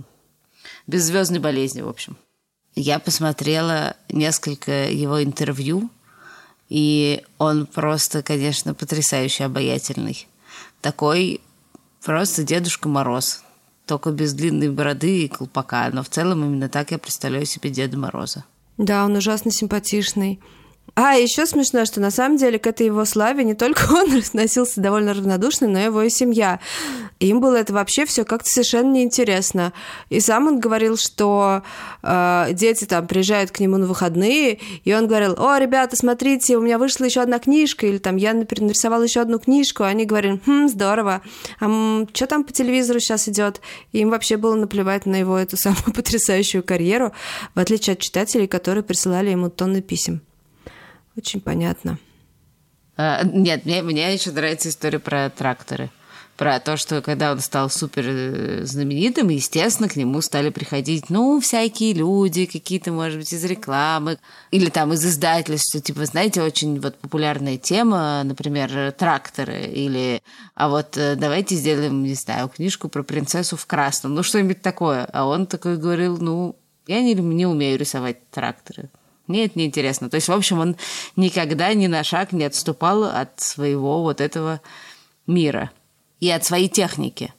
без 0.88 1.03
звездной 1.03 1.39
болезни, 1.39 1.81
в 1.81 1.88
общем. 1.88 2.17
Я 2.75 2.99
посмотрела 2.99 3.95
несколько 4.10 4.89
его 4.89 5.23
интервью, 5.23 5.89
и 6.67 7.23
он 7.38 7.67
просто, 7.67 8.23
конечно, 8.23 8.73
потрясающе 8.73 9.45
обаятельный. 9.45 10.27
Такой 10.81 11.41
просто 12.03 12.43
Дедушка 12.43 12.89
Мороз 12.89 13.44
только 13.86 14.12
без 14.12 14.34
длинной 14.34 14.69
бороды 14.69 15.24
и 15.24 15.28
колпака. 15.28 15.89
Но 15.91 16.04
в 16.04 16.10
целом 16.10 16.43
именно 16.43 16.69
так 16.69 16.91
я 16.91 16.98
представляю 16.98 17.45
себе 17.45 17.69
Деда 17.69 17.98
Мороза. 17.98 18.45
Да, 18.78 19.06
он 19.06 19.15
ужасно 19.15 19.52
симпатичный. 19.52 20.39
А, 20.97 21.15
еще 21.15 21.45
смешно, 21.45 21.84
что 21.84 21.99
на 21.99 22.10
самом 22.10 22.38
деле 22.38 22.58
к 22.58 22.67
этой 22.67 22.86
его 22.86 23.03
славе 23.03 23.43
не 23.43 23.53
только 23.53 23.84
он 23.91 24.17
относился 24.17 24.79
довольно 24.79 25.13
равнодушно, 25.13 25.67
но 25.67 25.79
и 25.79 25.84
его 25.84 26.01
и 26.01 26.10
семья. 26.10 26.62
Им 27.19 27.41
было 27.41 27.58
это 27.58 27.73
вообще 27.73 28.05
все 28.05 28.23
как-то 28.23 28.49
совершенно 28.49 28.93
неинтересно. 28.93 29.73
И 30.10 30.21
сам 30.21 30.47
он 30.47 30.60
говорил, 30.62 30.95
что 30.95 31.63
э, 32.01 32.47
дети 32.53 32.86
там 32.86 33.08
приезжают 33.08 33.51
к 33.51 33.60
нему 33.60 33.75
на 33.75 33.88
выходные, 33.88 34.60
и 34.86 34.93
он 34.93 35.08
говорил, 35.08 35.36
о, 35.38 35.58
ребята, 35.58 35.97
смотрите, 35.97 36.55
у 36.55 36.62
меня 36.62 36.77
вышла 36.77 37.03
еще 37.03 37.21
одна 37.21 37.39
книжка, 37.39 37.86
или 37.88 37.97
там 37.97 38.15
я 38.15 38.34
нарисовал 38.34 39.03
еще 39.03 39.19
одну 39.19 39.38
книжку, 39.38 39.84
а 39.84 39.88
они 39.88 40.05
говорили, 40.05 40.39
хм, 40.45 40.69
здорово, 40.69 41.21
а 41.60 42.05
что 42.13 42.25
там 42.27 42.45
по 42.45 42.53
телевизору 42.53 43.01
сейчас 43.01 43.27
идет? 43.27 43.60
Им 43.91 44.12
вообще 44.12 44.38
было 44.38 44.55
наплевать 44.55 45.05
на 45.05 45.17
его 45.17 45.38
эту 45.38 45.58
самую 45.58 45.84
потрясающую 45.93 46.63
карьеру, 46.63 47.12
в 47.53 47.60
отличие 47.60 47.95
от 47.95 47.99
читателей, 47.99 48.47
которые 48.47 48.84
присылали 48.84 49.31
ему 49.31 49.49
тонны 49.49 49.81
писем. 49.81 50.21
Очень 51.17 51.41
понятно. 51.41 51.97
А, 52.97 53.23
нет, 53.23 53.65
мне, 53.65 53.82
мне 53.82 54.13
еще 54.13 54.32
нравится 54.32 54.69
история 54.69 54.99
про 54.99 55.30
тракторы. 55.30 55.89
Про 56.38 56.60
то, 56.60 56.75
что 56.75 57.01
когда 57.01 57.32
он 57.32 57.39
стал 57.39 57.69
супер 57.69 58.04
э, 58.08 58.65
знаменитым, 58.65 59.30
естественно, 59.30 59.88
к 59.88 59.95
нему 59.95 60.19
стали 60.19 60.49
приходить, 60.49 61.10
ну, 61.10 61.39
всякие 61.39 61.93
люди, 61.93 62.45
какие-то, 62.45 62.91
может 62.91 63.19
быть, 63.19 63.32
из 63.32 63.45
рекламы, 63.45 64.17
или 64.51 64.69
там 64.69 64.91
из 64.91 65.06
издательства, 65.06 65.80
типа, 65.80 66.06
знаете, 66.06 66.41
очень 66.41 66.82
вот 66.82 66.97
популярная 66.97 67.58
тема, 67.58 68.21
например, 68.25 68.91
тракторы, 68.91 69.62
или, 69.62 70.21
а 70.56 70.67
вот 70.67 70.97
э, 70.97 71.15
давайте 71.15 71.56
сделаем, 71.56 72.04
не 72.04 72.15
знаю, 72.15 72.49
книжку 72.49 72.89
про 72.89 73.04
принцессу 73.04 73.56
в 73.56 73.65
красном, 73.65 74.13
ну, 74.13 74.21
что-нибудь 74.21 74.62
такое. 74.62 75.06
А 75.13 75.25
он 75.25 75.47
такой 75.47 75.78
говорил, 75.78 76.17
ну, 76.17 76.58
я 76.86 77.01
не, 77.01 77.13
не 77.13 77.45
умею 77.45 77.80
рисовать 77.80 78.30
тракторы. 78.30 78.89
Мне 79.27 79.45
это 79.45 79.57
неинтересно. 79.57 80.09
То 80.09 80.15
есть, 80.15 80.27
в 80.27 80.33
общем, 80.33 80.59
он 80.59 80.75
никогда 81.15 81.73
ни 81.73 81.88
на 81.88 82.03
шаг 82.03 82.31
не 82.31 82.43
отступал 82.43 83.05
от 83.05 83.39
своего 83.39 84.01
вот 84.01 84.21
этого 84.21 84.61
мира. 85.27 85.71
и 86.19 86.29
от 86.29 86.45
своей 86.45 86.69
техники. 86.69 87.33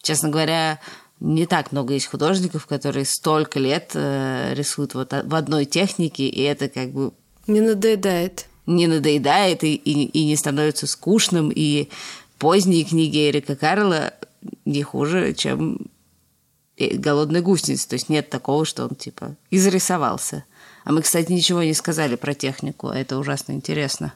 Честно 0.00 0.28
говоря, 0.28 0.80
не 1.20 1.46
так 1.46 1.72
много 1.72 1.94
есть 1.94 2.06
художников, 2.06 2.66
которые 2.66 3.04
столько 3.04 3.58
лет 3.58 3.92
э, 3.94 4.54
рисуют 4.54 4.94
вот 4.94 5.12
в 5.12 5.34
одной 5.34 5.64
технике, 5.64 6.28
и 6.28 6.42
это 6.42 6.68
как 6.68 6.90
бы... 6.90 7.12
Не 7.46 7.60
надоедает. 7.60 8.46
Не 8.66 8.86
надоедает 8.86 9.64
и, 9.64 9.74
и, 9.74 10.04
и 10.04 10.24
не 10.24 10.36
становится 10.36 10.86
скучным, 10.86 11.50
и 11.54 11.88
поздние 12.38 12.84
книги 12.84 13.28
Эрика 13.28 13.56
Карла 13.56 14.14
не 14.64 14.82
хуже, 14.82 15.34
чем 15.34 15.78
голодная 16.78 17.42
гусеница. 17.42 17.88
То 17.88 17.94
есть 17.94 18.08
нет 18.08 18.30
такого, 18.30 18.64
что 18.64 18.84
он 18.84 18.94
типа 18.94 19.36
изрисовался. 19.50 20.44
А 20.84 20.92
мы, 20.92 21.02
кстати, 21.02 21.30
ничего 21.30 21.62
не 21.62 21.74
сказали 21.74 22.16
про 22.16 22.34
технику, 22.34 22.88
это 22.88 23.18
ужасно 23.18 23.52
интересно. 23.52 24.14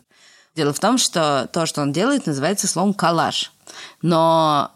Дело 0.55 0.73
в 0.73 0.81
том, 0.81 0.97
что 0.99 1.49
то, 1.53 1.67
что 1.67 1.83
он 1.83 1.93
делает, 1.93 2.27
называется 2.27 2.67
словом 2.67 2.95
коллаж. 2.95 3.53
Но 4.01 4.73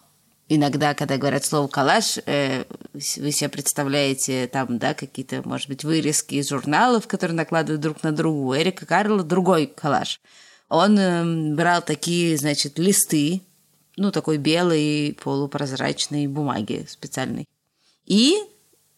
иногда, 0.49 0.95
когда 0.95 1.17
говорят 1.17 1.45
слово 1.45 1.69
коллаж, 1.69 2.19
э, 2.27 2.65
вы 2.93 3.33
себе 3.33 3.49
представляете 3.49 4.47
там, 4.47 4.79
да, 4.79 4.93
какие-то, 4.93 5.41
может 5.49 5.69
быть, 5.69 5.83
вырезки 5.83 6.35
из 6.35 6.51
журналов, 6.51 7.07
которые 7.07 7.37
накладывают 7.37 7.81
друг 7.81 8.03
на 8.03 8.13
друга. 8.13 8.37
У 8.37 8.55
Эрика 8.55 8.85
Карла 8.85 9.23
другой 9.23 9.67
коллаж. 9.67 10.21
Он 10.69 10.99
э, 10.99 11.55
брал 11.55 11.81
такие, 11.81 12.37
значит, 12.37 12.79
листы, 12.79 13.41
ну, 13.97 14.13
такой 14.13 14.37
белой 14.37 15.17
полупрозрачной 15.23 16.27
бумаги 16.27 16.87
специальной. 16.89 17.49
И 18.07 18.37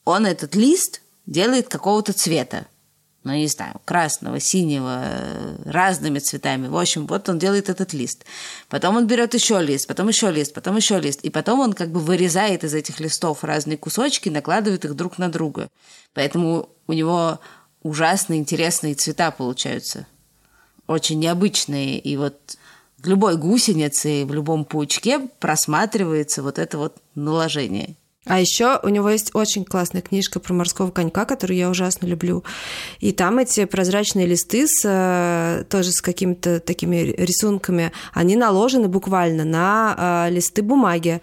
он 0.05 0.27
этот 0.27 0.57
лист 0.57 1.01
делает 1.27 1.69
какого-то 1.69 2.13
цвета 2.13 2.67
ну, 3.25 3.33
не 3.35 3.47
знаю, 3.47 3.81
красного, 3.85 4.41
синего, 4.41 5.05
разными 5.65 6.19
цветами. 6.19 6.67
В 6.67 6.77
общем, 6.77 7.07
вот 7.07 7.29
он 7.29 7.39
делает 7.39 7.69
этот 7.69 7.93
лист. 7.93 8.25
Потом 8.69 8.97
он 8.97 9.07
берет 9.07 9.35
еще 9.35 9.63
лист, 9.63 9.87
потом 9.87 10.09
еще 10.09 10.31
лист, 10.31 10.53
потом 10.53 10.77
еще 10.77 10.99
лист. 10.99 11.21
И 11.21 11.31
потом 11.31 11.61
он 11.61 11.73
как 11.73 11.91
бы 11.91 12.01
вырезает 12.01 12.65
из 12.65 12.75
этих 12.75 12.99
листов 12.99 13.45
разные 13.45 13.77
кусочки, 13.79 14.29
накладывает 14.29 14.85
их 14.85 14.97
друг 14.97 15.19
на 15.19 15.31
друга. 15.31 15.69
Поэтому 16.15 16.69
у 16.89 16.93
него 16.93 17.39
ужасно 17.83 18.35
интересные 18.35 18.95
цвета 18.95 19.31
получаются. 19.31 20.07
Очень 20.89 21.21
необычные. 21.21 22.01
И 22.01 22.17
вот 22.17 22.57
в 22.99 23.07
любой 23.07 23.37
гусенице, 23.37 24.25
в 24.25 24.35
любом 24.35 24.65
паучке 24.65 25.21
просматривается 25.39 26.43
вот 26.43 26.59
это 26.59 26.77
вот 26.77 26.97
наложение. 27.15 27.95
А 28.25 28.39
еще 28.39 28.79
у 28.85 28.89
него 28.89 29.11
есть 29.11 29.33
очень 29.35 29.65
классная 29.65 30.01
книжка 30.01 30.39
про 30.39 30.55
морского 30.55 30.93
конька, 30.93 31.25
которую 31.25 31.57
я 31.57 31.69
ужасно 31.69 32.07
люблю. 32.07 32.45
И 33.01 33.11
там 33.11 33.39
эти 33.39 33.65
прозрачные 33.65 34.27
листы 34.27 34.69
с, 34.69 34.83
э, 34.85 35.65
тоже 35.69 35.91
с 35.91 36.01
какими-то 36.01 36.61
такими 36.61 37.15
рисунками, 37.19 37.91
они 38.13 38.37
наложены 38.37 38.87
буквально 38.87 39.45
на 39.45 40.27
э, 40.29 40.33
листы 40.33 40.63
бумаги. 40.63 41.21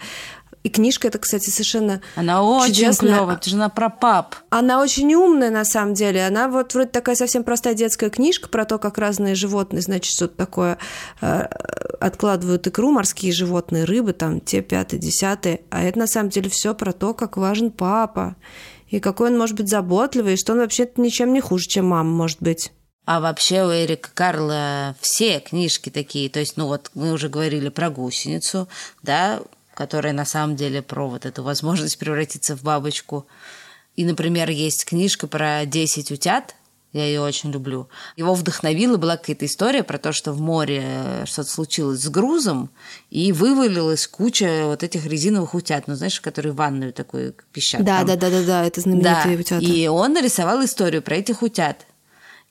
И 0.63 0.69
книжка 0.69 1.07
эта, 1.07 1.19
кстати, 1.19 1.49
совершенно 1.49 2.01
Она 2.15 2.43
очень 2.43 2.73
чудесная. 2.73 3.15
клевая, 3.15 3.37
это 3.37 3.49
же 3.49 3.55
она 3.55 3.69
про 3.69 3.89
пап. 3.89 4.35
Она 4.49 4.81
очень 4.81 5.13
умная, 5.13 5.51
на 5.51 5.63
самом 5.63 5.93
деле. 5.93 6.25
Она 6.25 6.49
вот 6.49 6.73
вроде 6.73 6.89
такая 6.89 7.15
совсем 7.15 7.45
простая 7.45 7.75
детская 7.75 8.09
книжка 8.09 8.49
про 8.49 8.65
то, 8.65 8.77
как 8.77 8.97
разные 8.97 9.35
животные, 9.35 9.81
значит, 9.81 10.13
что-то 10.13 10.35
такое 10.35 10.77
э, 11.21 11.43
откладывают 12.01 12.67
икру, 12.67 12.91
морские 12.91 13.31
животные, 13.31 13.85
рыбы, 13.85 14.11
там, 14.11 14.41
те 14.41 14.61
пятые, 14.61 14.99
десятые. 14.99 15.61
А 15.69 15.81
это, 15.81 15.97
на 15.99 16.07
самом 16.07 16.29
деле, 16.29 16.49
все 16.49 16.75
про 16.75 16.91
то, 16.91 17.13
как 17.13 17.37
важен 17.37 17.71
папа. 17.71 18.35
И 18.89 18.99
какой 18.99 19.29
он 19.29 19.37
может 19.37 19.55
быть 19.55 19.69
заботливый, 19.69 20.33
и 20.33 20.37
что 20.37 20.53
он 20.53 20.59
вообще-то 20.59 20.99
ничем 20.99 21.31
не 21.33 21.39
хуже, 21.39 21.67
чем 21.67 21.85
мама 21.85 22.09
может 22.09 22.41
быть. 22.41 22.73
А 23.05 23.21
вообще 23.21 23.65
у 23.65 23.71
Эрика 23.71 24.09
Карла 24.13 24.95
все 24.99 25.39
книжки 25.39 25.89
такие. 25.89 26.29
То 26.29 26.39
есть, 26.39 26.57
ну 26.57 26.67
вот 26.67 26.91
мы 26.93 27.11
уже 27.11 27.29
говорили 27.29 27.69
про 27.69 27.89
гусеницу, 27.89 28.67
да, 29.01 29.39
которая 29.79 30.11
на 30.11 30.25
самом 30.25 30.57
деле 30.57 30.81
про 30.81 31.07
вот 31.07 31.25
эту 31.25 31.41
возможность 31.41 31.97
превратиться 31.97 32.53
в 32.57 32.63
бабочку. 32.63 33.25
И, 33.95 34.03
например, 34.03 34.49
есть 34.49 34.83
книжка 34.83 35.25
про 35.25 35.65
10 35.65 36.11
утят, 36.11 36.53
я 36.91 37.05
ее 37.05 37.21
очень 37.21 37.49
люблю. 37.49 37.87
Его 38.17 38.33
вдохновила 38.33 38.97
была 38.97 39.15
какая-то 39.15 39.45
история 39.45 39.83
про 39.83 39.97
то, 39.97 40.11
что 40.11 40.33
в 40.33 40.41
море 40.41 41.23
что-то 41.23 41.49
случилось 41.49 42.01
с 42.01 42.09
грузом, 42.09 42.71
и 43.09 43.31
вывалилась 43.31 44.05
куча 44.05 44.63
вот 44.65 44.83
этих 44.83 45.05
резиновых 45.05 45.53
утят, 45.53 45.87
ну, 45.87 45.95
знаешь, 45.95 46.19
которые 46.19 46.51
ванную 46.51 46.91
такую 46.91 47.33
пищат. 47.53 47.81
Да, 47.81 48.03
да, 48.03 48.17
да, 48.17 48.29
да, 48.29 48.43
да, 48.43 48.65
это 48.65 48.81
знаменитые 48.81 49.37
да. 49.37 49.41
утята. 49.41 49.63
И 49.63 49.87
он 49.87 50.11
нарисовал 50.11 50.61
историю 50.65 51.01
про 51.01 51.15
этих 51.15 51.41
утят 51.41 51.85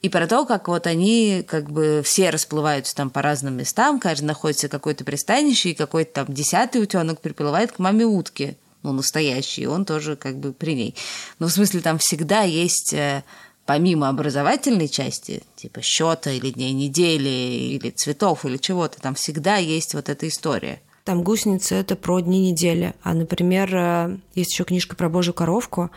и 0.01 0.09
про 0.09 0.27
то, 0.29 0.47
как 0.47 0.69
вот 0.69 0.87
они 0.87 1.45
как 1.47 1.71
бы 1.71 2.03
все 2.05 2.31
расплываются 2.31 2.95
там 2.95 3.11
по 3.11 3.21
разным 3.21 3.57
местам, 3.57 3.99
каждый 3.99 4.27
находится 4.27 4.69
в 4.69 4.71
какое-то 4.71 5.05
пристанище, 5.05 5.71
и 5.71 5.75
какой-то 5.75 6.25
там 6.25 6.27
десятый 6.33 6.83
утенок 6.83 7.21
приплывает 7.21 7.73
к 7.73 7.79
маме 7.81 8.05
утки, 8.05 8.57
ну, 8.85 8.93
настоящий, 8.93 9.63
и 9.63 9.67
он 9.67 9.85
тоже 9.85 10.15
как 10.15 10.37
бы 10.37 10.53
при 10.53 10.75
ней. 10.75 10.95
Но 11.41 11.49
в 11.49 11.53
смысле 11.53 11.81
там 11.81 11.99
всегда 11.99 12.43
есть 12.43 12.93
э, 12.95 13.25
помимо 13.67 14.09
образовательной 14.09 14.89
части, 14.89 15.43
типа 15.57 15.83
счета 15.83 16.31
или 16.31 16.51
дней 16.51 16.73
недели, 16.73 17.29
или 17.29 17.91
цветов, 17.91 18.45
или 18.45 18.57
чего-то, 18.57 19.01
там 19.01 19.17
всегда 19.17 19.57
есть 19.57 19.95
вот 19.95 20.09
эта 20.09 20.29
история. 20.29 20.81
Там 21.03 21.23
гусеницы 21.23 21.75
это 21.75 21.97
про 21.97 22.21
дни 22.21 22.51
недели. 22.51 22.95
А, 23.03 23.15
например, 23.15 23.75
э, 23.75 24.17
есть 24.35 24.53
еще 24.53 24.63
книжка 24.63 24.95
про 24.95 25.09
Божью 25.09 25.35
коровку. 25.35 25.91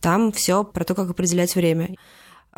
Там 0.00 0.30
все 0.30 0.62
про 0.62 0.84
то, 0.84 0.94
как 0.94 1.10
определять 1.10 1.56
время. 1.56 1.96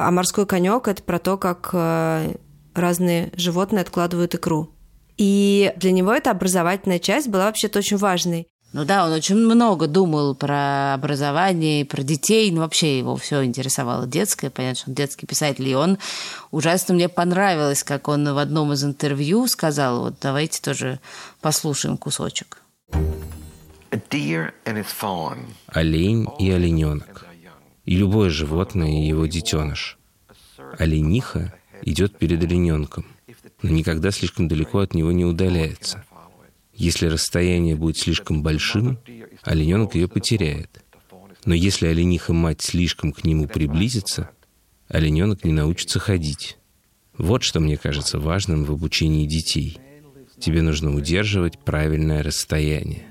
А 0.01 0.11
морской 0.11 0.47
конек 0.47 0.89
это 0.89 1.03
про 1.03 1.19
то, 1.19 1.37
как 1.37 1.71
э, 1.75 2.35
разные 2.75 3.31
животные 3.37 3.83
откладывают 3.83 4.35
икру. 4.35 4.71
И 5.19 5.75
для 5.77 5.93
него 5.93 6.15
эта 6.15 6.31
образовательная 6.31 6.99
часть 6.99 7.29
была 7.29 7.45
вообще-то 7.45 7.81
очень 7.81 7.99
важной. 7.99 8.49
Ну 8.73 8.87
да, 8.87 9.05
он 9.05 9.13
очень 9.13 9.37
много 9.37 9.89
думал 9.89 10.35
про 10.35 10.95
образование, 10.95 11.85
про 11.85 12.03
детей, 12.03 12.51
ну 12.51 12.61
вообще 12.61 12.99
его 12.99 13.17
все 13.17 13.45
интересовало 13.45 14.07
детское, 14.07 14.49
понятно, 14.49 14.81
что 14.81 14.91
он 14.91 14.95
детский 14.95 15.27
писатель, 15.27 15.69
и 15.69 15.75
он 15.75 15.99
ужасно 16.51 16.95
мне 16.95 17.11
понравилось, 17.11 17.83
как 17.83 18.09
он 18.09 18.33
в 18.33 18.39
одном 18.39 18.73
из 18.73 18.83
интервью 18.83 19.47
сказал, 19.49 20.01
вот 20.01 20.15
давайте 20.23 20.63
тоже 20.63 20.99
послушаем 21.43 21.99
кусочек. 21.99 22.63
Олень 25.67 26.29
и 26.39 26.51
олененок 26.51 27.27
и 27.85 27.97
любое 27.97 28.31
животное 28.31 29.03
и 29.03 29.07
его 29.07 29.27
детеныш. 29.27 29.99
Олениха 30.79 31.55
идет 31.83 32.19
перед 32.19 32.43
олененком, 32.43 33.07
но 33.62 33.71
никогда 33.71 34.11
слишком 34.11 34.49
далеко 34.49 34.81
от 34.81 34.95
него 34.95 35.12
не 35.12 35.25
удаляется. 35.25 36.05
Если 36.75 37.07
расстояние 37.07 37.77
будет 37.77 37.99
слишком 37.99 38.43
большим, 38.43 38.99
олененок 39.43 39.95
ее 39.95 40.09
потеряет. 40.09 40.83
Но 41.45 41.55
если 41.55 41.87
олениха-мать 41.87 42.62
слишком 42.62 43.12
к 43.12 43.25
нему 43.25 43.49
приблизится, 43.49 44.31
олененок 44.88 45.45
не 45.45 45.53
научится 45.53 45.99
ходить. 45.99 46.59
Вот 47.16 47.43
что 47.43 47.61
мне 47.61 47.77
кажется 47.77 48.19
важным 48.19 48.64
в 48.64 48.73
обучении 48.73 49.27
детей. 49.27 49.79
Тебе 50.38 50.62
нужно 50.62 50.95
удерживать 50.95 51.59
правильное 51.59 52.23
расстояние. 52.23 53.05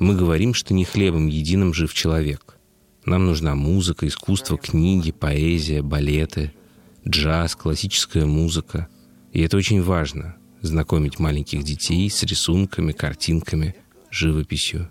Мы 0.00 0.16
говорим, 0.16 0.54
что 0.54 0.74
не 0.74 0.84
хлебом 0.84 1.28
единым 1.28 1.72
жив 1.72 1.94
человек. 1.94 2.56
Нам 3.04 3.26
нужна 3.26 3.54
музыка, 3.54 4.06
искусство, 4.06 4.58
книги, 4.58 5.10
поэзия, 5.10 5.82
балеты, 5.82 6.52
джаз, 7.08 7.56
классическая 7.56 8.26
музыка. 8.26 8.88
И 9.32 9.40
это 9.40 9.56
очень 9.56 9.82
важно— 9.82 10.36
знакомить 10.62 11.18
маленьких 11.18 11.62
детей 11.62 12.10
с 12.10 12.22
рисунками, 12.22 12.92
картинками, 12.92 13.74
живописью. 14.10 14.90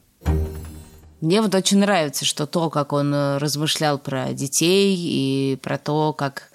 Мне 1.21 1.41
вот 1.41 1.53
очень 1.53 1.79
нравится, 1.79 2.25
что 2.25 2.47
то, 2.47 2.69
как 2.69 2.93
он 2.93 3.13
э, 3.13 3.37
размышлял 3.37 3.99
про 3.99 4.31
детей 4.31 4.95
и 4.97 5.57
про 5.57 5.77
то, 5.77 6.13
как 6.13 6.51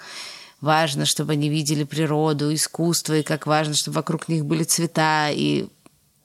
важно, 0.63 1.05
чтобы 1.05 1.35
они 1.35 1.51
видели 1.51 1.85
природу, 1.85 2.53
искусство, 2.53 3.19
и 3.19 3.23
как 3.23 3.47
важно, 3.47 3.75
чтобы 3.75 3.97
вокруг 3.97 4.29
них 4.29 4.47
были 4.47 4.65
цвета, 4.65 5.29
и 5.31 5.67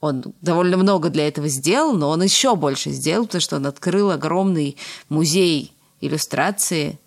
он 0.00 0.24
довольно 0.40 0.76
много 0.76 1.10
для 1.10 1.28
этого 1.28 1.48
сделал, 1.48 1.92
но 1.92 2.08
он 2.08 2.22
еще 2.22 2.56
больше 2.56 2.90
сделал, 2.90 3.26
потому 3.26 3.40
что 3.42 3.56
он 3.56 3.66
открыл 3.66 4.10
огромный 4.10 4.76
музей 5.10 5.72
иллюстрации, 6.00 6.98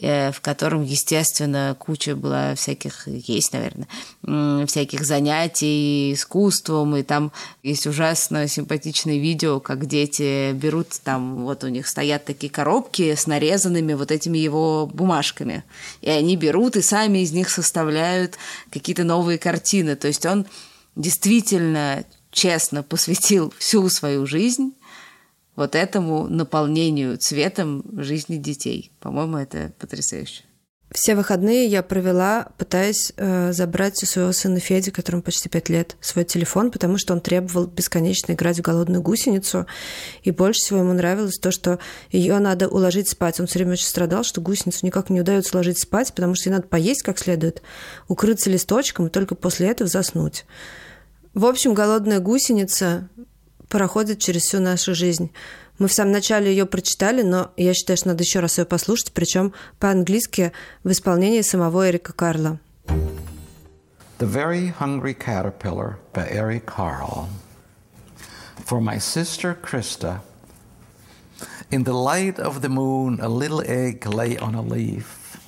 э, 0.00 0.32
в 0.32 0.40
котором, 0.40 0.82
естественно, 0.82 1.76
куча 1.78 2.16
была 2.16 2.56
всяких, 2.56 3.06
есть, 3.06 3.52
наверное, 3.52 4.66
всяких 4.66 5.04
занятий 5.04 6.12
искусством, 6.12 6.96
и 6.96 7.04
там 7.04 7.30
есть 7.62 7.86
ужасно 7.86 8.48
симпатичное 8.48 9.18
видео, 9.18 9.60
как 9.60 9.86
дети 9.86 10.50
берут, 10.52 10.88
там 11.04 11.44
вот 11.44 11.62
у 11.62 11.68
них 11.68 11.86
стоят 11.86 12.24
такие 12.24 12.50
коробки 12.50 13.14
с 13.14 13.28
нарезанными 13.28 13.94
вот 13.94 14.10
этими 14.10 14.38
его 14.38 14.86
бумажками, 14.92 15.62
и 16.00 16.10
они 16.10 16.34
берут 16.34 16.74
и 16.74 16.82
сами 16.82 17.18
из 17.18 17.30
них 17.30 17.48
составляют 17.48 18.38
какие-то 18.70 19.04
новые 19.04 19.38
картины, 19.38 19.94
то 19.94 20.08
есть 20.08 20.26
он 20.26 20.46
действительно 20.98 22.04
честно 22.30 22.82
посвятил 22.82 23.54
всю 23.58 23.88
свою 23.88 24.26
жизнь 24.26 24.74
вот 25.56 25.74
этому 25.74 26.28
наполнению 26.28 27.16
цветом 27.16 27.82
жизни 28.00 28.36
детей. 28.36 28.92
По-моему, 29.00 29.38
это 29.38 29.72
потрясающе. 29.78 30.44
Все 30.90 31.14
выходные 31.14 31.66
я 31.66 31.82
провела, 31.82 32.48
пытаясь 32.56 33.12
э, 33.16 33.52
забрать 33.52 34.02
у 34.02 34.06
своего 34.06 34.32
сына 34.32 34.58
Феди, 34.58 34.90
которому 34.90 35.22
почти 35.22 35.50
пять 35.50 35.68
лет, 35.68 35.96
свой 36.00 36.24
телефон, 36.24 36.70
потому 36.70 36.96
что 36.96 37.12
он 37.12 37.20
требовал 37.20 37.66
бесконечно 37.66 38.32
играть 38.32 38.58
в 38.58 38.62
голодную 38.62 39.02
гусеницу. 39.02 39.66
И 40.22 40.30
больше 40.30 40.60
всего 40.60 40.78
ему 40.78 40.94
нравилось 40.94 41.38
то, 41.38 41.50
что 41.50 41.78
ее 42.10 42.38
надо 42.38 42.68
уложить 42.68 43.10
спать. 43.10 43.38
Он 43.38 43.46
все 43.46 43.58
время 43.58 43.72
очень 43.72 43.84
страдал, 43.84 44.24
что 44.24 44.40
гусеницу 44.40 44.86
никак 44.86 45.10
не 45.10 45.20
удается 45.20 45.56
уложить 45.56 45.78
спать, 45.78 46.14
потому 46.14 46.34
что 46.34 46.48
ей 46.48 46.56
надо 46.56 46.68
поесть 46.68 47.02
как 47.02 47.18
следует, 47.18 47.60
укрыться 48.06 48.48
листочком 48.48 49.08
и 49.08 49.10
только 49.10 49.34
после 49.34 49.68
этого 49.68 49.90
заснуть. 49.90 50.46
В 51.34 51.44
общем, 51.44 51.74
голодная 51.74 52.20
гусеница 52.20 53.08
проходит 53.68 54.18
через 54.18 54.42
всю 54.42 54.60
нашу 54.60 54.94
жизнь. 54.94 55.32
Мы 55.78 55.86
в 55.86 55.92
самом 55.92 56.12
начале 56.12 56.50
ее 56.50 56.66
прочитали, 56.66 57.22
но 57.22 57.52
я 57.56 57.74
считаю, 57.74 57.96
что 57.96 58.08
надо 58.08 58.24
еще 58.24 58.40
раз 58.40 58.58
ее 58.58 58.64
послушать, 58.64 59.12
причем 59.12 59.52
по-английски 59.78 60.52
в 60.82 60.90
исполнении 60.90 61.42
самого 61.42 61.88
Эрика 61.88 62.12
Карла. 62.12 62.58
The 64.18 64.26
Very 64.26 64.74
Hungry 64.80 65.14
Caterpillar 65.14 65.98
by 66.12 66.28
Eric 66.28 66.66
Carle. 66.66 67.28
For 68.64 68.80
my 68.80 68.98
sister 68.98 69.54
Krista, 69.54 70.22
in 71.70 71.84
the 71.84 71.92
light 71.92 72.40
of 72.40 72.60
the 72.60 72.68
moon, 72.68 73.20
a 73.20 73.28
little 73.28 73.62
egg 73.64 74.06
lay 74.06 74.36
on 74.36 74.56
a 74.56 74.62
leaf. 74.62 75.38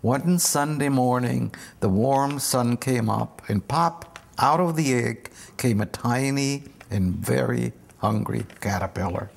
One 0.00 0.38
Sunday 0.38 0.88
morning, 0.88 1.52
the 1.80 1.88
warm 1.88 2.38
sun 2.38 2.76
came 2.76 3.10
up, 3.10 3.42
and 3.48 3.66
pop, 3.66 4.07
out 4.38 4.60
of 4.60 4.76
the 4.76 4.94
egg 4.94 5.30
came 5.56 5.80
a 5.80 5.86
tiny 5.86 6.64
and 6.90 7.14
very 7.14 7.72
hungry 7.98 8.46
caterpillar. 8.60 9.30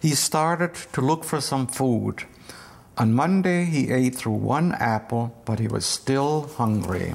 He 0.00 0.10
started 0.10 0.74
to 0.92 1.00
look 1.00 1.24
for 1.24 1.40
some 1.40 1.66
food. 1.66 2.24
On 2.98 3.12
Monday, 3.12 3.64
he 3.64 3.90
ate 3.90 4.14
through 4.14 4.34
one 4.34 4.72
apple, 4.72 5.34
but 5.46 5.58
he 5.58 5.66
was 5.66 5.86
still 5.86 6.48
hungry. 6.56 7.14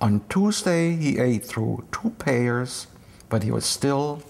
On 0.00 0.20
Tuesday, 0.28 0.94
he 0.94 1.18
ate 1.18 1.44
through 1.44 1.84
two 1.90 2.10
pears, 2.10 2.86
but 3.28 3.42
he 3.42 3.50
was 3.50 3.64
still 3.64 4.22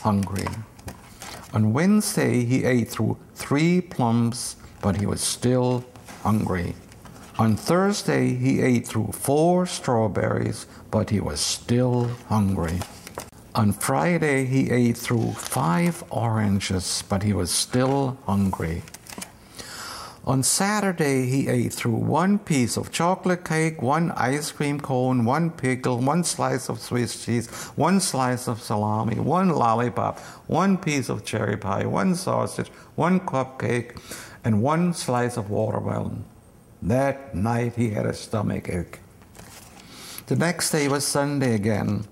hungry. 0.00 0.48
On 1.54 1.72
Wednesday, 1.72 2.44
he 2.44 2.64
ate 2.64 2.88
through 2.88 3.16
three 3.34 3.80
plums, 3.80 4.56
but 4.82 4.96
he 4.96 5.06
was 5.06 5.20
still 5.20 5.84
hungry. 6.22 6.74
On 7.36 7.56
Thursday, 7.56 8.32
he 8.34 8.60
ate 8.60 8.86
through 8.86 9.10
four 9.10 9.66
strawberries, 9.66 10.66
but 10.92 11.10
he 11.10 11.18
was 11.18 11.40
still 11.40 12.10
hungry. 12.28 12.78
On 13.56 13.72
Friday, 13.72 14.44
he 14.44 14.70
ate 14.70 14.96
through 14.96 15.32
five 15.32 16.04
oranges, 16.10 17.02
but 17.08 17.24
he 17.24 17.32
was 17.32 17.50
still 17.50 18.18
hungry. 18.26 18.82
On 20.24 20.44
Saturday, 20.44 21.26
he 21.26 21.48
ate 21.48 21.72
through 21.72 21.96
one 21.96 22.38
piece 22.38 22.76
of 22.76 22.92
chocolate 22.92 23.44
cake, 23.44 23.82
one 23.82 24.12
ice 24.12 24.52
cream 24.52 24.78
cone, 24.78 25.24
one 25.24 25.50
pickle, 25.50 25.98
one 25.98 26.22
slice 26.22 26.68
of 26.68 26.78
Swiss 26.78 27.24
cheese, 27.24 27.48
one 27.74 27.98
slice 27.98 28.46
of 28.46 28.62
salami, 28.62 29.18
one 29.18 29.48
lollipop, 29.48 30.20
one 30.46 30.78
piece 30.78 31.08
of 31.08 31.24
cherry 31.24 31.56
pie, 31.56 31.84
one 31.84 32.14
sausage, 32.14 32.68
one 32.94 33.18
cupcake, 33.18 34.00
and 34.44 34.62
one 34.62 34.94
slice 34.94 35.36
of 35.36 35.50
watermelon. 35.50 36.24
That 36.84 37.34
night, 37.34 37.76
he 37.76 37.90
had 37.90 38.04
a 38.04 38.12
stomach 38.12 38.68
ache. 38.68 38.98
The 40.26 40.36
next 40.36 40.70
day 40.70 40.86
was 40.86 41.06
Sunday 41.06 41.54
again. 41.54 42.04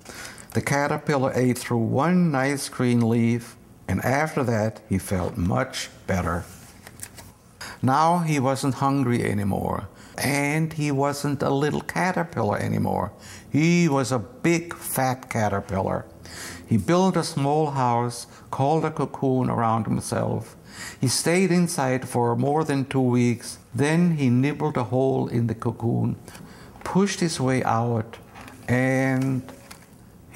The 0.52 0.62
caterpillar 0.62 1.30
ate 1.34 1.58
through 1.58 1.78
one 1.78 2.30
nice 2.30 2.70
green 2.70 3.06
leaf, 3.06 3.54
and 3.86 4.02
after 4.02 4.42
that 4.44 4.80
he 4.88 4.96
felt 4.96 5.36
much 5.36 5.90
better. 6.06 6.44
Now 7.82 8.20
he 8.20 8.40
wasn't 8.40 8.76
hungry 8.76 9.22
anymore, 9.22 9.88
and 10.16 10.72
he 10.72 10.90
wasn't 10.90 11.42
a 11.42 11.50
little 11.50 11.82
caterpillar 11.82 12.56
anymore. 12.56 13.12
He 13.50 13.90
was 13.90 14.10
a 14.10 14.18
big 14.18 14.74
fat 14.74 15.28
caterpillar. 15.28 16.06
He 16.66 16.78
built 16.78 17.18
a 17.18 17.24
small 17.24 17.72
house 17.72 18.26
called 18.50 18.86
a 18.86 18.90
cocoon 18.90 19.50
around 19.50 19.84
himself. 19.84 20.56
He 20.99 21.07
stayed 21.07 21.51
inside 21.51 22.07
for 22.07 22.35
more 22.35 22.63
than 22.63 22.85
two 22.85 23.01
weeks. 23.01 23.57
Then 23.73 24.17
he 24.17 24.29
nibbled 24.29 24.77
a 24.77 24.85
hole 24.85 25.27
in 25.27 25.47
the 25.47 25.55
cocoon, 25.55 26.15
pushed 26.83 27.19
his 27.19 27.39
way 27.39 27.63
out, 27.63 28.17
and 28.67 29.41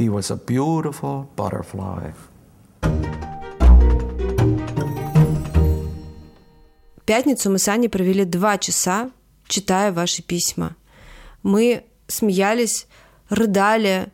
He 0.02 0.10
was 0.10 0.32
a 0.32 0.36
beautiful 0.36 1.30
butterfly. 1.36 2.12
пятницу 7.06 7.52
мы 7.52 7.60
с 7.60 7.68
Аней 7.68 7.90
провели 7.90 8.26
два 8.26 8.58
часа, 8.58 9.12
читая 9.46 9.92
ваши 9.92 10.24
письма. 10.24 10.76
Мы 11.44 11.84
смеялись, 12.08 12.88
рыдали, 13.30 14.12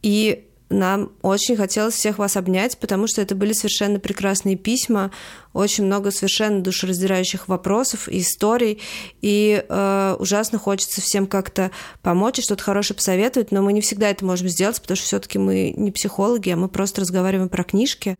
и 0.00 0.47
нам 0.69 1.11
очень 1.21 1.55
хотелось 1.55 1.95
всех 1.95 2.19
вас 2.19 2.37
обнять, 2.37 2.77
потому 2.77 3.07
что 3.07 3.21
это 3.21 3.35
были 3.35 3.53
совершенно 3.53 3.99
прекрасные 3.99 4.55
письма, 4.55 5.11
очень 5.53 5.85
много 5.85 6.11
совершенно 6.11 6.61
душераздирающих 6.61 7.47
вопросов 7.47 8.07
и 8.07 8.19
историй, 8.19 8.79
и 9.21 9.65
э, 9.67 10.15
ужасно 10.19 10.59
хочется 10.59 11.01
всем 11.01 11.25
как-то 11.25 11.71
помочь 12.01 12.39
и 12.39 12.41
что-то 12.43 12.63
хорошее 12.63 12.95
посоветовать, 12.95 13.51
но 13.51 13.61
мы 13.61 13.73
не 13.73 13.81
всегда 13.81 14.09
это 14.09 14.23
можем 14.23 14.47
сделать, 14.47 14.79
потому 14.79 14.95
что 14.95 15.05
все-таки 15.05 15.39
мы 15.39 15.73
не 15.75 15.91
психологи, 15.91 16.49
а 16.49 16.55
мы 16.55 16.69
просто 16.69 17.01
разговариваем 17.01 17.49
про 17.49 17.63
книжки. 17.63 18.17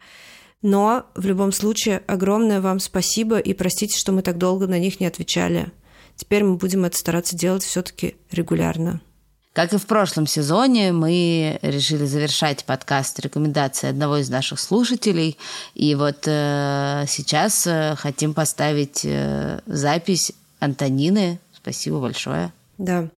Но 0.62 1.06
в 1.16 1.26
любом 1.26 1.52
случае 1.52 2.04
огромное 2.08 2.60
вам 2.60 2.80
спасибо 2.80 3.38
и 3.38 3.54
простите, 3.54 3.98
что 3.98 4.12
мы 4.12 4.24
так 4.24 4.38
долго 4.38 4.68
на 4.68 4.78
них 4.78 5.00
не 5.00 5.06
отвечали. 5.06 5.72
Теперь 6.16 6.44
мы 6.44 6.56
будем 6.56 6.84
это 6.84 6.98
стараться 6.98 7.38
делать 7.38 7.64
все-таки 7.64 8.16
регулярно. 8.30 9.00
Как 9.60 9.74
и 9.74 9.78
в 9.78 9.88
прошлом 9.88 10.26
сезоне, 10.26 10.94
мы 10.94 11.60
решили 11.62 12.06
завершать 12.06 12.64
подкаст 12.64 13.20
рекомендации 13.20 13.90
одного 13.90 14.16
из 14.16 14.30
наших 14.30 14.58
слушателей. 14.58 15.38
И 15.76 15.96
вот 15.96 16.20
э, 16.28 17.04
сейчас 17.10 17.68
э, 17.68 17.96
хотим 17.98 18.34
поставить 18.34 19.02
э, 19.04 19.60
запись 19.66 20.32
Антонины. 20.62 21.40
Спасибо 21.54 22.00
большое. 22.00 22.54
Да. 22.78 23.10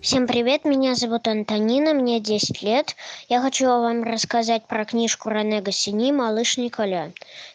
Всем 0.00 0.28
привет, 0.28 0.64
меня 0.64 0.94
зовут 0.94 1.26
Антонина, 1.26 1.94
мне 1.94 2.20
10 2.20 2.62
лет. 2.62 2.94
Я 3.28 3.42
хочу 3.42 3.66
вам 3.66 4.04
рассказать 4.04 4.68
про 4.68 4.84
книжку 4.84 5.30
Рене 5.30 5.62
Гассини 5.62 6.12
«Малыш 6.12 6.58
Николя». 6.58 7.10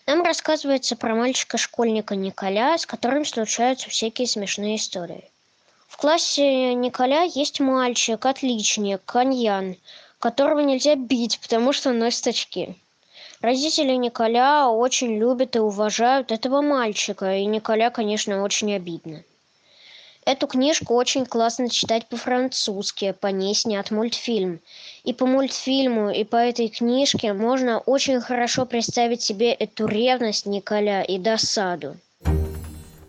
Нам 0.06 0.22
рассказывается 0.22 0.98
про 0.98 1.16
мальчика-школьника 1.16 2.18
Николя, 2.18 2.78
с 2.78 2.86
которым 2.86 3.24
случаются 3.24 3.90
всякие 3.90 4.28
смешные 4.28 4.76
истории. 4.76 5.30
В 5.96 5.98
классе 5.98 6.74
Николя 6.74 7.22
есть 7.22 7.62
мальчик, 7.62 8.26
отличник, 8.26 9.00
Каньян, 9.06 9.78
которого 10.20 10.60
нельзя 10.60 10.96
бить, 10.96 11.40
потому 11.40 11.72
что 11.72 11.92
он 11.92 12.00
носит 12.00 12.28
очки. 12.28 12.76
Родители 13.40 13.94
Николя 13.94 14.68
очень 14.68 15.18
любят 15.18 15.56
и 15.56 15.60
уважают 15.60 16.34
этого 16.34 16.62
мальчика, 16.62 17.38
и 17.38 17.46
Николя, 17.46 17.92
конечно, 17.92 18.44
очень 18.44 18.76
обидно. 18.76 19.24
Эту 20.26 20.48
книжку 20.48 20.96
очень 20.96 21.26
классно 21.26 21.70
читать 21.70 22.08
по-французски, 22.08 23.14
по 23.14 23.28
ней 23.28 23.56
снят 23.56 23.90
мультфильм. 23.90 24.60
И 25.06 25.14
по 25.14 25.26
мультфильму, 25.26 26.10
и 26.10 26.26
по 26.26 26.36
этой 26.36 26.68
книжке 26.68 27.32
можно 27.32 27.80
очень 27.80 28.20
хорошо 28.20 28.66
представить 28.66 29.22
себе 29.22 29.54
эту 29.54 29.88
ревность 29.88 30.46
Николя 30.46 31.04
и 31.04 31.18
досаду. 31.18 31.96